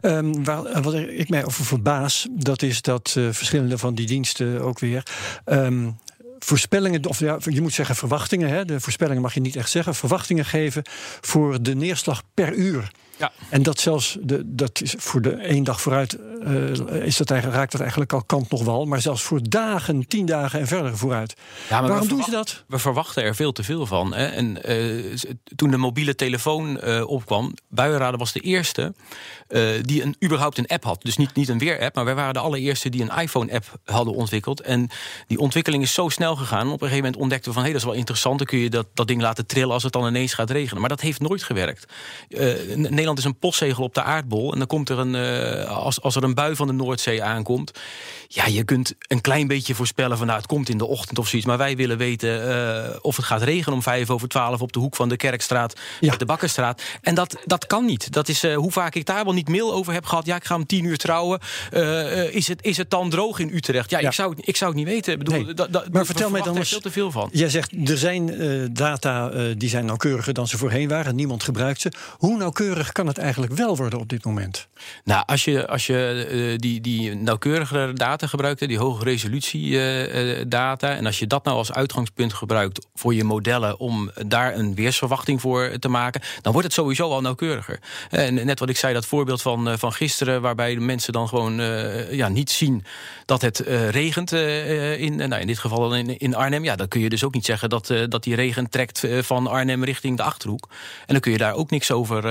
um, 0.01 0.43
waar, 0.43 0.81
wat 0.81 0.93
ik 0.93 1.29
mij 1.29 1.45
over 1.45 1.65
verbaas, 1.65 2.27
dat 2.31 2.61
is 2.61 2.81
dat 2.81 3.09
verschillende 3.31 3.77
van 3.77 3.95
die 3.95 4.07
diensten 4.07 4.61
ook 4.61 4.79
weer. 4.79 5.03
Um, 5.45 5.97
voorspellingen, 6.39 7.05
of 7.05 7.19
ja, 7.19 7.37
je 7.43 7.61
moet 7.61 7.73
zeggen 7.73 7.95
verwachtingen. 7.95 8.49
Hè, 8.49 8.65
de 8.65 8.79
voorspellingen 8.79 9.21
mag 9.21 9.33
je 9.33 9.39
niet 9.39 9.55
echt 9.55 9.69
zeggen. 9.69 9.95
Verwachtingen 9.95 10.45
geven 10.45 10.83
voor 11.21 11.61
de 11.61 11.75
neerslag 11.75 12.23
per 12.33 12.53
uur. 12.53 12.91
Ja. 13.19 13.31
En 13.49 13.63
dat 13.63 13.79
zelfs 13.79 14.17
de, 14.21 14.41
dat 14.45 14.81
is 14.81 14.95
voor 14.97 15.21
de 15.21 15.31
één 15.31 15.63
dag 15.63 15.81
vooruit 15.81 16.17
uh, 16.43 17.05
is 17.05 17.17
dat 17.17 17.29
eigenlijk, 17.29 17.59
raakt 17.59 17.71
dat 17.71 17.81
eigenlijk 17.81 18.13
al 18.13 18.23
kant 18.23 18.49
nog 18.49 18.63
wel. 18.63 18.85
Maar 18.85 19.01
zelfs 19.01 19.21
voor 19.21 19.39
dagen, 19.49 20.07
tien 20.07 20.25
dagen 20.25 20.59
en 20.59 20.67
verder 20.67 20.97
vooruit. 20.97 21.33
Ja, 21.69 21.81
Waarom 21.81 22.07
doen 22.07 22.23
ze 22.23 22.31
dat? 22.31 22.63
We 22.67 22.79
verwachten 22.79 23.23
er 23.23 23.35
veel 23.35 23.51
te 23.51 23.63
veel 23.63 23.85
van. 23.85 24.13
Hè? 24.13 24.25
En 24.25 24.71
uh, 24.71 25.15
toen 25.55 25.71
de 25.71 25.77
mobiele 25.77 26.15
telefoon 26.15 26.79
uh, 26.83 27.09
opkwam, 27.09 27.53
Buienraden 27.69 28.19
was 28.19 28.31
de 28.31 28.39
eerste 28.39 28.93
die 29.81 30.03
een, 30.03 30.15
überhaupt 30.23 30.57
een 30.57 30.67
app 30.67 30.83
had. 30.83 31.01
Dus 31.01 31.17
niet, 31.17 31.33
niet 31.35 31.49
een 31.49 31.57
weer-app, 31.57 31.95
maar 31.95 32.05
wij 32.05 32.15
waren 32.15 32.33
de 32.33 32.39
allereerste 32.39 32.89
die 32.89 33.01
een 33.01 33.21
iPhone-app 33.21 33.79
hadden 33.85 34.13
ontwikkeld. 34.13 34.61
En 34.61 34.89
die 35.27 35.39
ontwikkeling 35.39 35.83
is 35.83 35.93
zo 35.93 36.09
snel 36.09 36.35
gegaan. 36.35 36.65
Op 36.67 36.73
een 36.73 36.79
gegeven 36.79 37.03
moment 37.03 37.15
ontdekten 37.15 37.47
we 37.47 37.53
van 37.53 37.63
hé, 37.63 37.69
hey, 37.69 37.79
dat 37.79 37.81
is 37.81 37.93
wel 37.93 37.99
interessant. 37.99 38.37
Dan 38.37 38.47
kun 38.47 38.59
je 38.59 38.69
dat, 38.69 38.87
dat 38.93 39.07
ding 39.07 39.21
laten 39.21 39.45
trillen 39.45 39.73
als 39.73 39.83
het 39.83 39.93
dan 39.93 40.07
ineens 40.07 40.33
gaat 40.33 40.49
regenen. 40.49 40.79
Maar 40.79 40.89
dat 40.89 41.01
heeft 41.01 41.19
nooit 41.19 41.43
gewerkt. 41.43 41.93
Nederland 42.75 43.08
is 43.17 43.23
een 43.23 43.39
postzegel 43.39 43.83
op 43.83 43.93
de 43.93 44.03
aardbol. 44.03 44.51
En 44.51 44.57
dan 44.57 44.67
komt 44.67 44.89
er 44.89 44.99
een, 44.99 45.13
uh, 45.13 45.77
als, 45.77 46.01
als 46.01 46.15
er 46.15 46.23
een 46.23 46.33
bui 46.33 46.55
van 46.55 46.67
de 46.67 46.73
Noordzee 46.73 47.23
aankomt. 47.23 47.71
Ja, 48.27 48.45
je 48.45 48.63
kunt 48.63 48.93
een 49.07 49.21
klein 49.21 49.47
beetje 49.47 49.75
voorspellen 49.75 50.17
van 50.17 50.25
nou, 50.27 50.37
het 50.39 50.47
komt 50.47 50.69
in 50.69 50.77
de 50.77 50.85
ochtend 50.85 51.19
of 51.19 51.27
zoiets. 51.27 51.47
Maar 51.47 51.57
wij 51.57 51.75
willen 51.75 51.97
weten 51.97 52.47
uh, 52.47 52.95
of 53.01 53.15
het 53.15 53.25
gaat 53.25 53.41
regenen 53.41 53.73
om 53.73 53.83
vijf 53.83 54.09
over 54.09 54.27
twaalf 54.27 54.61
op 54.61 54.71
de 54.71 54.79
hoek 54.79 54.95
van 54.95 55.09
de 55.09 55.17
Kerkstraat 55.17 55.79
ja. 55.99 56.09
met 56.09 56.19
de 56.19 56.25
Bakkerstraat. 56.25 56.81
En 57.01 57.15
dat, 57.15 57.35
dat 57.45 57.67
kan 57.67 57.85
niet. 57.85 58.13
Dat 58.13 58.27
is 58.27 58.43
uh, 58.43 58.55
hoe 58.55 58.71
vaak 58.71 58.95
ik 58.95 59.05
daar 59.05 59.23
wel 59.23 59.33
niet 59.33 59.49
mail 59.49 59.73
over 59.73 59.93
heb 59.93 60.05
gehad. 60.05 60.25
Ja, 60.25 60.35
ik 60.35 60.45
ga 60.45 60.55
om 60.55 60.65
tien 60.65 60.85
uur 60.85 60.97
trouwen. 60.97 61.39
is, 62.31 62.47
het, 62.47 62.63
is 62.63 62.77
het 62.77 62.89
dan 62.89 63.09
droog 63.09 63.39
in 63.39 63.49
Utrecht? 63.53 63.89
Ja, 63.89 63.99
ja. 63.99 64.07
Ik, 64.07 64.13
zou, 64.13 64.33
ik 64.41 64.57
zou 64.57 64.71
het 64.71 64.79
niet 64.79 64.89
weten. 64.89 65.13
Ik 65.13 65.19
bedoel, 65.19 65.43
nee. 65.43 65.53
da, 65.53 65.67
da, 65.67 65.83
maar 65.91 66.05
vertel 66.05 66.29
mij 66.29 66.41
dan 66.41 66.57
eens. 66.57 66.69
veel 66.69 66.79
te 66.79 66.91
veel 66.91 67.11
van. 67.11 67.29
Jij 67.31 67.49
zegt 67.49 67.71
er 67.89 67.97
zijn 67.97 68.69
data 68.73 69.29
die 69.53 69.69
zijn 69.69 69.85
nauwkeuriger 69.85 70.33
dan 70.33 70.47
ze 70.47 70.57
voorheen 70.57 70.87
waren. 70.87 71.15
Niemand 71.15 71.43
gebruikt 71.43 71.81
ze. 71.81 71.91
Hoe 72.17 72.37
nauwkeurig 72.37 72.91
kan 72.99 73.07
het 73.07 73.17
eigenlijk 73.17 73.53
wel 73.53 73.75
worden 73.75 73.99
op 73.99 74.09
dit 74.09 74.25
moment? 74.25 74.67
Nou, 75.03 75.23
als 75.25 75.45
je, 75.45 75.67
als 75.67 75.87
je 75.87 76.27
uh, 76.31 76.57
die, 76.57 76.81
die 76.81 77.15
nauwkeurigere 77.15 77.93
data 77.93 78.27
gebruikt, 78.27 78.67
die 78.67 78.77
hoge 78.77 79.03
resolutie 79.03 79.69
uh, 79.69 80.43
data, 80.47 80.95
en 80.95 81.05
als 81.05 81.19
je 81.19 81.27
dat 81.27 81.43
nou 81.43 81.57
als 81.57 81.71
uitgangspunt 81.71 82.33
gebruikt 82.33 82.87
voor 82.95 83.13
je 83.13 83.23
modellen 83.23 83.79
om 83.79 84.11
daar 84.27 84.55
een 84.55 84.75
weersverwachting 84.75 85.41
voor 85.41 85.71
te 85.79 85.89
maken, 85.89 86.21
dan 86.41 86.51
wordt 86.51 86.67
het 86.67 86.75
sowieso 86.75 87.09
al 87.09 87.21
nauwkeuriger. 87.21 87.79
En 88.09 88.33
net 88.33 88.59
wat 88.59 88.69
ik 88.69 88.77
zei, 88.77 88.93
dat 88.93 89.05
voorbeeld 89.05 89.41
van, 89.41 89.79
van 89.79 89.93
gisteren, 89.93 90.41
waarbij 90.41 90.73
de 90.73 90.81
mensen 90.81 91.13
dan 91.13 91.27
gewoon 91.27 91.61
ja, 92.11 92.27
niet 92.27 92.51
zien 92.51 92.83
dat 93.25 93.41
het 93.41 93.59
regent 93.89 94.31
in, 94.31 95.15
nou, 95.15 95.41
in 95.41 95.47
dit 95.47 95.59
geval 95.59 95.95
in, 95.95 96.17
in 96.17 96.35
Arnhem, 96.35 96.63
ja, 96.63 96.75
dan 96.75 96.87
kun 96.87 97.01
je 97.01 97.09
dus 97.09 97.23
ook 97.23 97.33
niet 97.33 97.45
zeggen 97.45 97.69
dat, 97.69 97.93
dat 98.09 98.23
die 98.23 98.35
regen 98.35 98.69
trekt 98.69 99.07
van 99.21 99.47
Arnhem 99.47 99.83
richting 99.83 100.17
de 100.17 100.23
achterhoek. 100.23 100.67
En 101.05 101.13
dan 101.13 101.19
kun 101.19 101.31
je 101.31 101.37
daar 101.37 101.53
ook 101.53 101.69
niks 101.69 101.91
over 101.91 102.23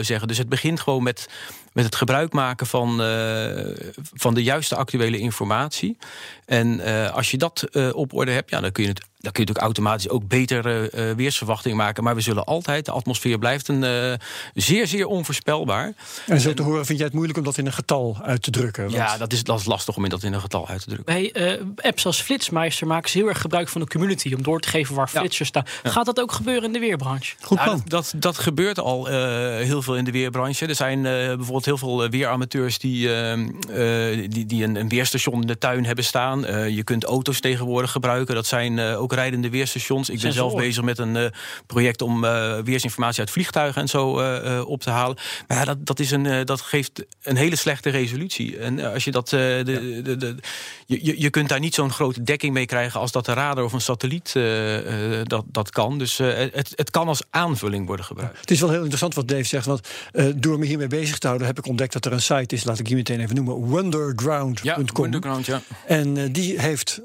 zeggen. 0.00 0.28
Dus 0.28 0.38
het 0.38 0.48
begint 0.48 0.80
gewoon 0.80 1.02
met 1.02 1.28
met 1.72 1.84
het 1.84 1.96
gebruik 1.96 2.32
maken 2.32 2.66
van, 2.66 3.00
uh, 3.00 3.76
van 4.12 4.34
de 4.34 4.42
juiste 4.42 4.76
actuele 4.76 5.18
informatie. 5.18 5.96
En 6.44 6.80
uh, 6.80 7.10
als 7.14 7.30
je 7.30 7.36
dat 7.36 7.64
uh, 7.72 7.94
op 7.94 8.14
orde 8.14 8.30
hebt, 8.30 8.50
ja, 8.50 8.60
dan 8.60 8.72
kun 8.72 8.82
je 8.82 8.88
het 8.88 9.06
dan 9.20 9.32
kun 9.32 9.42
je 9.42 9.48
natuurlijk 9.48 9.78
automatisch 9.78 10.08
ook 10.08 10.28
betere 10.28 10.90
uh, 10.94 11.10
weersverwachting 11.16 11.76
maken. 11.76 12.04
Maar 12.04 12.14
we 12.14 12.20
zullen 12.20 12.44
altijd, 12.44 12.84
de 12.84 12.90
atmosfeer 12.90 13.38
blijft 13.38 13.68
een 13.68 13.82
uh, 13.82 14.12
zeer, 14.54 14.86
zeer 14.86 15.06
onvoorspelbaar. 15.06 15.92
En 16.26 16.40
zo 16.40 16.54
te 16.54 16.62
horen, 16.62 16.86
vind 16.86 16.98
jij 16.98 17.06
het 17.06 17.14
moeilijk 17.14 17.38
om 17.38 17.44
dat 17.44 17.58
in 17.58 17.66
een 17.66 17.72
getal 17.72 18.18
uit 18.22 18.42
te 18.42 18.50
drukken? 18.50 18.82
Want... 18.82 18.94
Ja, 18.94 19.16
dat 19.16 19.32
is, 19.32 19.42
dat 19.44 19.60
is 19.60 19.64
lastig 19.64 19.96
om 19.96 20.08
dat 20.08 20.22
in 20.22 20.32
een 20.32 20.40
getal 20.40 20.68
uit 20.68 20.80
te 20.80 20.86
drukken. 20.86 21.32
Bij 21.32 21.56
uh, 21.56 21.62
apps 21.76 22.06
als 22.06 22.20
Flitsmeister 22.20 22.86
maken 22.86 23.10
ze 23.10 23.18
heel 23.18 23.28
erg 23.28 23.40
gebruik 23.40 23.68
van 23.68 23.80
de 23.80 23.86
community 23.86 24.34
om 24.34 24.42
door 24.42 24.60
te 24.60 24.68
geven 24.68 24.94
waar 24.94 25.10
ja. 25.12 25.20
flitsers 25.20 25.48
staan. 25.48 25.64
Ja. 25.82 25.90
Gaat 25.90 26.06
dat 26.06 26.20
ook 26.20 26.32
gebeuren 26.32 26.64
in 26.64 26.72
de 26.72 26.78
weerbranche? 26.78 27.34
Goed 27.40 27.62
plan. 27.62 27.76
Nou, 27.76 27.88
dat, 27.88 28.12
dat 28.16 28.38
gebeurt 28.38 28.78
al 28.78 29.06
heel 29.06 29.82
veel 29.82 29.96
in 29.96 30.04
de 30.04 30.10
weerbranche. 30.10 30.66
Er 30.66 30.74
zijn 30.74 31.02
bijvoorbeeld 31.02 31.57
heel 31.64 31.78
veel 31.78 32.08
weeramateurs 32.08 32.78
die, 32.78 33.08
die, 34.28 34.46
die 34.46 34.64
een, 34.64 34.76
een, 34.76 34.88
weerstation 34.88 35.40
in 35.40 35.46
de 35.46 35.58
tuin 35.58 35.84
hebben 35.84 36.04
staan. 36.04 36.40
je 36.74 36.84
kunt 36.84 37.04
auto's 37.04 37.40
tegenwoordig 37.40 37.90
gebruiken. 37.90 38.34
Dat 38.34 38.46
zijn 38.46 38.80
ook 38.80 39.12
rijdende 39.12 39.50
weerstations. 39.50 40.10
Ik 40.10 40.20
ben 40.20 40.32
zelf 40.32 40.54
bezig 40.54 40.84
met 40.84 40.98
een 40.98 41.32
project 41.66 42.02
om 42.02 42.20
weersinformatie 42.64 43.20
uit 43.20 43.30
vliegtuigen 43.30 43.82
en 43.82 43.88
zo 43.88 44.10
op 44.62 44.80
te 44.80 44.90
halen. 44.90 45.16
Maar 45.48 45.58
ja, 45.58 45.64
dat, 45.64 45.86
dat, 45.86 45.98
is 45.98 46.10
een, 46.10 46.44
dat 46.44 46.60
geeft 46.60 47.04
een 47.22 47.36
hele 47.36 47.56
slechte 47.56 47.90
resolutie. 47.90 48.58
En 48.58 48.92
als 48.92 49.04
je 49.04 49.10
dat. 49.10 49.28
de, 49.28 49.62
de, 50.04 50.16
de, 50.16 50.36
je, 50.86 51.20
je 51.20 51.30
kunt 51.30 51.48
daar 51.48 51.60
niet 51.60 51.74
zo'n 51.74 51.90
grote 51.90 52.22
dekking 52.22 52.52
mee 52.52 52.66
krijgen 52.66 53.00
als 53.00 53.12
dat 53.12 53.24
de 53.24 53.32
radar 53.32 53.64
of 53.64 53.72
een 53.72 53.80
satelliet 53.80 54.32
dat, 55.22 55.44
dat 55.46 55.70
kan. 55.70 55.98
Dus 55.98 56.18
het, 56.18 56.72
het 56.74 56.90
kan 56.90 57.08
als 57.08 57.22
aanvulling 57.30 57.86
worden 57.86 58.04
gebruikt. 58.04 58.40
Het 58.40 58.50
is 58.50 58.60
wel 58.60 58.70
heel 58.70 58.78
interessant 58.78 59.14
wat 59.14 59.28
Dave 59.28 59.44
zegt. 59.44 59.66
Want 59.66 59.88
door 60.36 60.58
me 60.58 60.66
hiermee 60.66 60.86
bezig 60.86 61.18
te 61.18 61.26
houden 61.26 61.46
heb 61.48 61.58
ik 61.58 61.66
ontdekt 61.66 61.92
dat 61.92 62.04
er 62.04 62.12
een 62.12 62.22
site 62.22 62.54
is, 62.54 62.64
laat 62.64 62.78
ik 62.78 62.86
die 62.86 62.96
meteen 62.96 63.20
even 63.20 63.34
noemen, 63.34 63.54
wonderground.com. 63.54 64.66
Ja, 64.66 64.78
Wonderground, 64.92 65.46
ja. 65.46 65.60
En 65.86 66.32
die 66.32 66.60
heeft 66.60 67.00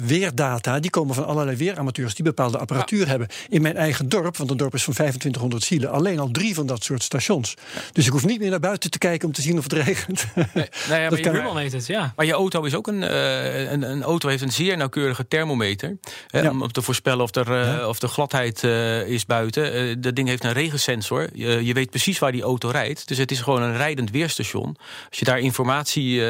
weerdata, 0.00 0.80
die 0.80 0.90
komen 0.90 1.14
van 1.14 1.26
allerlei 1.26 1.56
weeramateurs 1.56 2.14
die 2.14 2.24
bepaalde 2.24 2.58
apparatuur 2.58 3.08
hebben. 3.08 3.28
In 3.48 3.62
mijn 3.62 3.76
eigen 3.76 4.08
dorp, 4.08 4.36
want 4.36 4.50
een 4.50 4.56
dorp 4.56 4.74
is 4.74 4.84
van 4.84 4.92
2500 4.92 5.62
zielen, 5.62 5.90
alleen 5.90 6.18
al 6.18 6.30
drie 6.30 6.54
van 6.54 6.66
dat 6.66 6.84
soort 6.84 7.02
stations. 7.02 7.54
Dus 7.92 8.06
ik 8.06 8.12
hoef 8.12 8.26
niet 8.26 8.40
meer 8.40 8.50
naar 8.50 8.60
buiten 8.60 8.90
te 8.90 8.98
kijken 8.98 9.28
om 9.28 9.34
te 9.34 9.42
zien 9.42 9.58
of 9.58 9.62
het 9.62 9.72
regent. 9.72 10.26
Nee, 10.34 10.46
nee 10.54 11.00
ja, 11.00 11.08
maar 11.10 11.18
je 11.18 11.30
buurman 11.30 11.54
weet 11.54 11.72
het, 11.72 11.86
ja. 11.86 12.12
Maar 12.16 12.26
je 12.26 12.32
auto 12.32 12.62
is 12.62 12.74
ook 12.74 12.86
een, 12.86 13.02
uh, 13.02 13.70
een, 13.70 13.82
een, 13.82 14.02
auto 14.02 14.28
heeft 14.28 14.42
een 14.42 14.52
zeer 14.52 14.76
nauwkeurige 14.76 15.28
thermometer. 15.28 15.96
Hè, 16.26 16.40
ja. 16.40 16.50
Om 16.50 16.72
te 16.72 16.82
voorspellen 16.82 17.24
of 17.24 17.34
er, 17.34 17.48
uh, 17.48 17.64
ja. 17.64 17.88
of 17.88 17.98
de 17.98 18.08
gladheid 18.08 18.62
uh, 18.62 19.06
is 19.06 19.26
buiten. 19.26 20.00
dat 20.00 20.16
ding 20.16 20.28
heeft 20.28 20.44
een 20.44 20.52
regensensor. 20.52 21.28
Je, 21.32 21.64
je, 21.64 21.72
weet 21.72 21.90
precies 21.90 22.18
waar 22.18 22.32
die 22.32 22.42
auto 22.42 22.68
rijdt. 22.68 23.08
Dus 23.08 23.18
het 23.18 23.30
is 23.30 23.40
gewoon 23.40 23.62
een 23.62 23.69
rijdend 23.76 24.10
weerstation. 24.10 24.76
Als 25.08 25.18
je 25.18 25.24
daar 25.24 25.38
informatie 25.38 26.22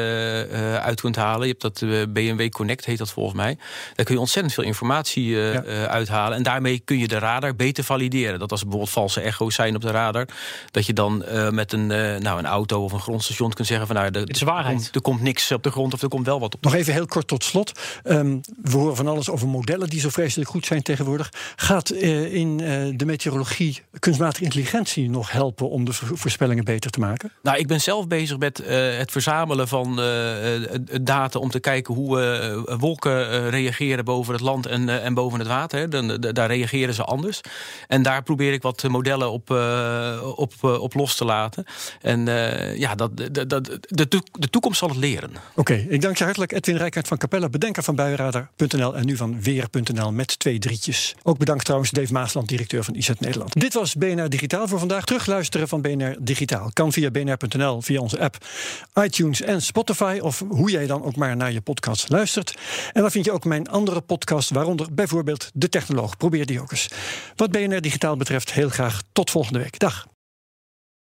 uit 0.81 1.01
kunt 1.01 1.15
halen. 1.15 1.47
Je 1.47 1.55
hebt 1.59 1.61
dat 1.61 2.13
BMW 2.13 2.49
Connect, 2.49 2.85
heet 2.85 2.97
dat 2.97 3.11
volgens 3.11 3.35
mij. 3.35 3.57
Daar 3.93 4.05
kun 4.05 4.15
je 4.15 4.21
ontzettend 4.21 4.53
veel 4.53 4.63
informatie 4.63 5.25
ja. 5.25 5.63
uithalen. 5.87 6.37
En 6.37 6.43
daarmee 6.43 6.79
kun 6.79 6.97
je 6.97 7.07
de 7.07 7.19
radar 7.19 7.55
beter 7.55 7.83
valideren. 7.83 8.39
Dat 8.39 8.51
als 8.51 8.59
er 8.59 8.65
bijvoorbeeld 8.65 8.97
valse 8.97 9.21
echo's 9.21 9.55
zijn 9.55 9.75
op 9.75 9.81
de 9.81 9.91
radar, 9.91 10.27
dat 10.71 10.85
je 10.85 10.93
dan 10.93 11.25
met 11.51 11.73
een, 11.73 11.87
nou, 11.87 12.39
een 12.39 12.45
auto 12.45 12.83
of 12.83 12.91
een 12.91 12.99
grondstation 12.99 13.53
kunt 13.53 13.67
zeggen 13.67 13.87
van 13.87 13.95
nou, 13.95 14.09
er, 14.11 14.29
is 14.29 14.41
waarheid. 14.41 14.75
Er, 14.75 14.81
komt, 14.81 14.95
er 14.95 15.01
komt 15.01 15.21
niks 15.21 15.51
op 15.51 15.63
de 15.63 15.71
grond 15.71 15.93
of 15.93 16.01
er 16.01 16.09
komt 16.09 16.25
wel 16.25 16.39
wat 16.39 16.55
op. 16.55 16.63
Nog 16.63 16.75
even 16.75 16.93
heel 16.93 17.05
kort 17.05 17.27
tot 17.27 17.43
slot. 17.43 17.79
Um, 18.03 18.41
we 18.61 18.77
horen 18.77 18.95
van 18.95 19.07
alles 19.07 19.29
over 19.29 19.47
modellen 19.47 19.89
die 19.89 19.99
zo 19.99 20.09
vreselijk 20.09 20.49
goed 20.49 20.65
zijn 20.65 20.81
tegenwoordig. 20.81 21.33
Gaat 21.55 21.91
in 21.91 22.57
de 22.97 23.05
meteorologie 23.05 23.81
kunstmatige 23.99 24.43
intelligentie 24.43 25.09
nog 25.09 25.31
helpen 25.31 25.69
om 25.69 25.85
de 25.85 25.93
voorspellingen 25.93 26.63
beter 26.63 26.91
te 26.91 26.99
maken? 26.99 27.30
Nou, 27.41 27.57
ik 27.57 27.67
ben 27.67 27.81
zelf 27.81 28.07
bezig 28.07 28.37
met 28.37 28.57
het 28.97 29.11
verzamelen 29.11 29.67
van 29.67 29.95
data 31.01 31.39
om 31.39 31.49
te 31.49 31.59
kijken 31.59 31.93
hoe 31.93 32.77
wolken 32.79 33.49
reageren 33.49 34.05
boven 34.05 34.33
het 34.33 34.41
land 34.41 34.65
en 34.65 34.89
en 34.89 35.13
boven 35.13 35.39
het 35.39 35.47
water. 35.47 35.89
Dan, 35.89 36.17
daar 36.19 36.47
reageren 36.47 36.93
ze 36.93 37.03
anders. 37.03 37.41
En 37.87 38.01
daar 38.01 38.23
probeer 38.23 38.53
ik 38.53 38.61
wat 38.61 38.83
modellen 38.83 39.31
op, 39.31 39.49
op, 40.35 40.53
op 40.63 40.93
los 40.93 41.15
te 41.15 41.25
laten. 41.25 41.65
En 42.01 42.25
ja, 42.77 42.95
dat, 42.95 43.11
dat, 43.31 43.49
dat, 43.49 43.65
de, 43.87 44.21
de 44.31 44.49
toekomst 44.49 44.79
zal 44.79 44.89
het 44.89 44.97
leren. 44.97 45.31
Oké, 45.55 45.85
ik 45.89 46.01
dank 46.01 46.17
je 46.17 46.23
hartelijk 46.23 46.51
Edwin 46.51 46.77
Rijkaard 46.77 47.07
van 47.07 47.17
Capella, 47.17 47.49
bedenker 47.49 47.83
van 47.83 47.95
buienradar.nl 47.95 48.95
en 48.95 49.05
nu 49.05 49.17
van 49.17 49.41
weer.nl 49.41 50.11
met 50.11 50.39
twee 50.39 50.59
drietjes. 50.59 51.15
Ook 51.23 51.37
bedankt 51.37 51.63
trouwens 51.63 51.91
Dave 51.91 52.13
Maasland, 52.13 52.47
directeur 52.47 52.83
van 52.83 52.95
IZ 52.95 53.09
Nederland. 53.19 53.59
Dit 53.59 53.73
was 53.73 53.95
BNR 53.95 54.29
Digitaal 54.29 54.67
voor 54.67 54.79
vandaag. 54.79 55.05
Terugluisteren 55.05 55.67
van 55.67 55.81
BNR 55.81 56.15
Digitaal 56.19 56.69
kan 56.73 56.91
via 56.91 57.11
bnr.nl, 57.23 57.81
via 57.81 57.99
onze 57.99 58.19
app, 58.19 58.37
iTunes 59.03 59.41
en 59.41 59.61
Spotify 59.61 60.19
of 60.21 60.43
hoe 60.49 60.71
jij 60.71 60.87
dan 60.87 61.03
ook 61.03 61.15
maar 61.15 61.35
naar 61.35 61.51
je 61.51 61.61
podcast 61.61 62.09
luistert. 62.09 62.55
En 62.93 63.01
dan 63.01 63.11
vind 63.11 63.25
je 63.25 63.31
ook 63.31 63.45
mijn 63.45 63.69
andere 63.69 64.01
podcast, 64.01 64.49
waaronder 64.49 64.87
bijvoorbeeld 64.93 65.49
De 65.53 65.69
Technoloog. 65.69 66.17
Probeer 66.17 66.45
die 66.45 66.61
ook 66.61 66.71
eens. 66.71 66.87
Wat 67.35 67.51
BNR 67.51 67.81
Digitaal 67.81 68.17
betreft, 68.17 68.51
heel 68.51 68.69
graag 68.69 69.01
tot 69.11 69.29
volgende 69.29 69.59
week. 69.59 69.79
Dag. 69.79 70.10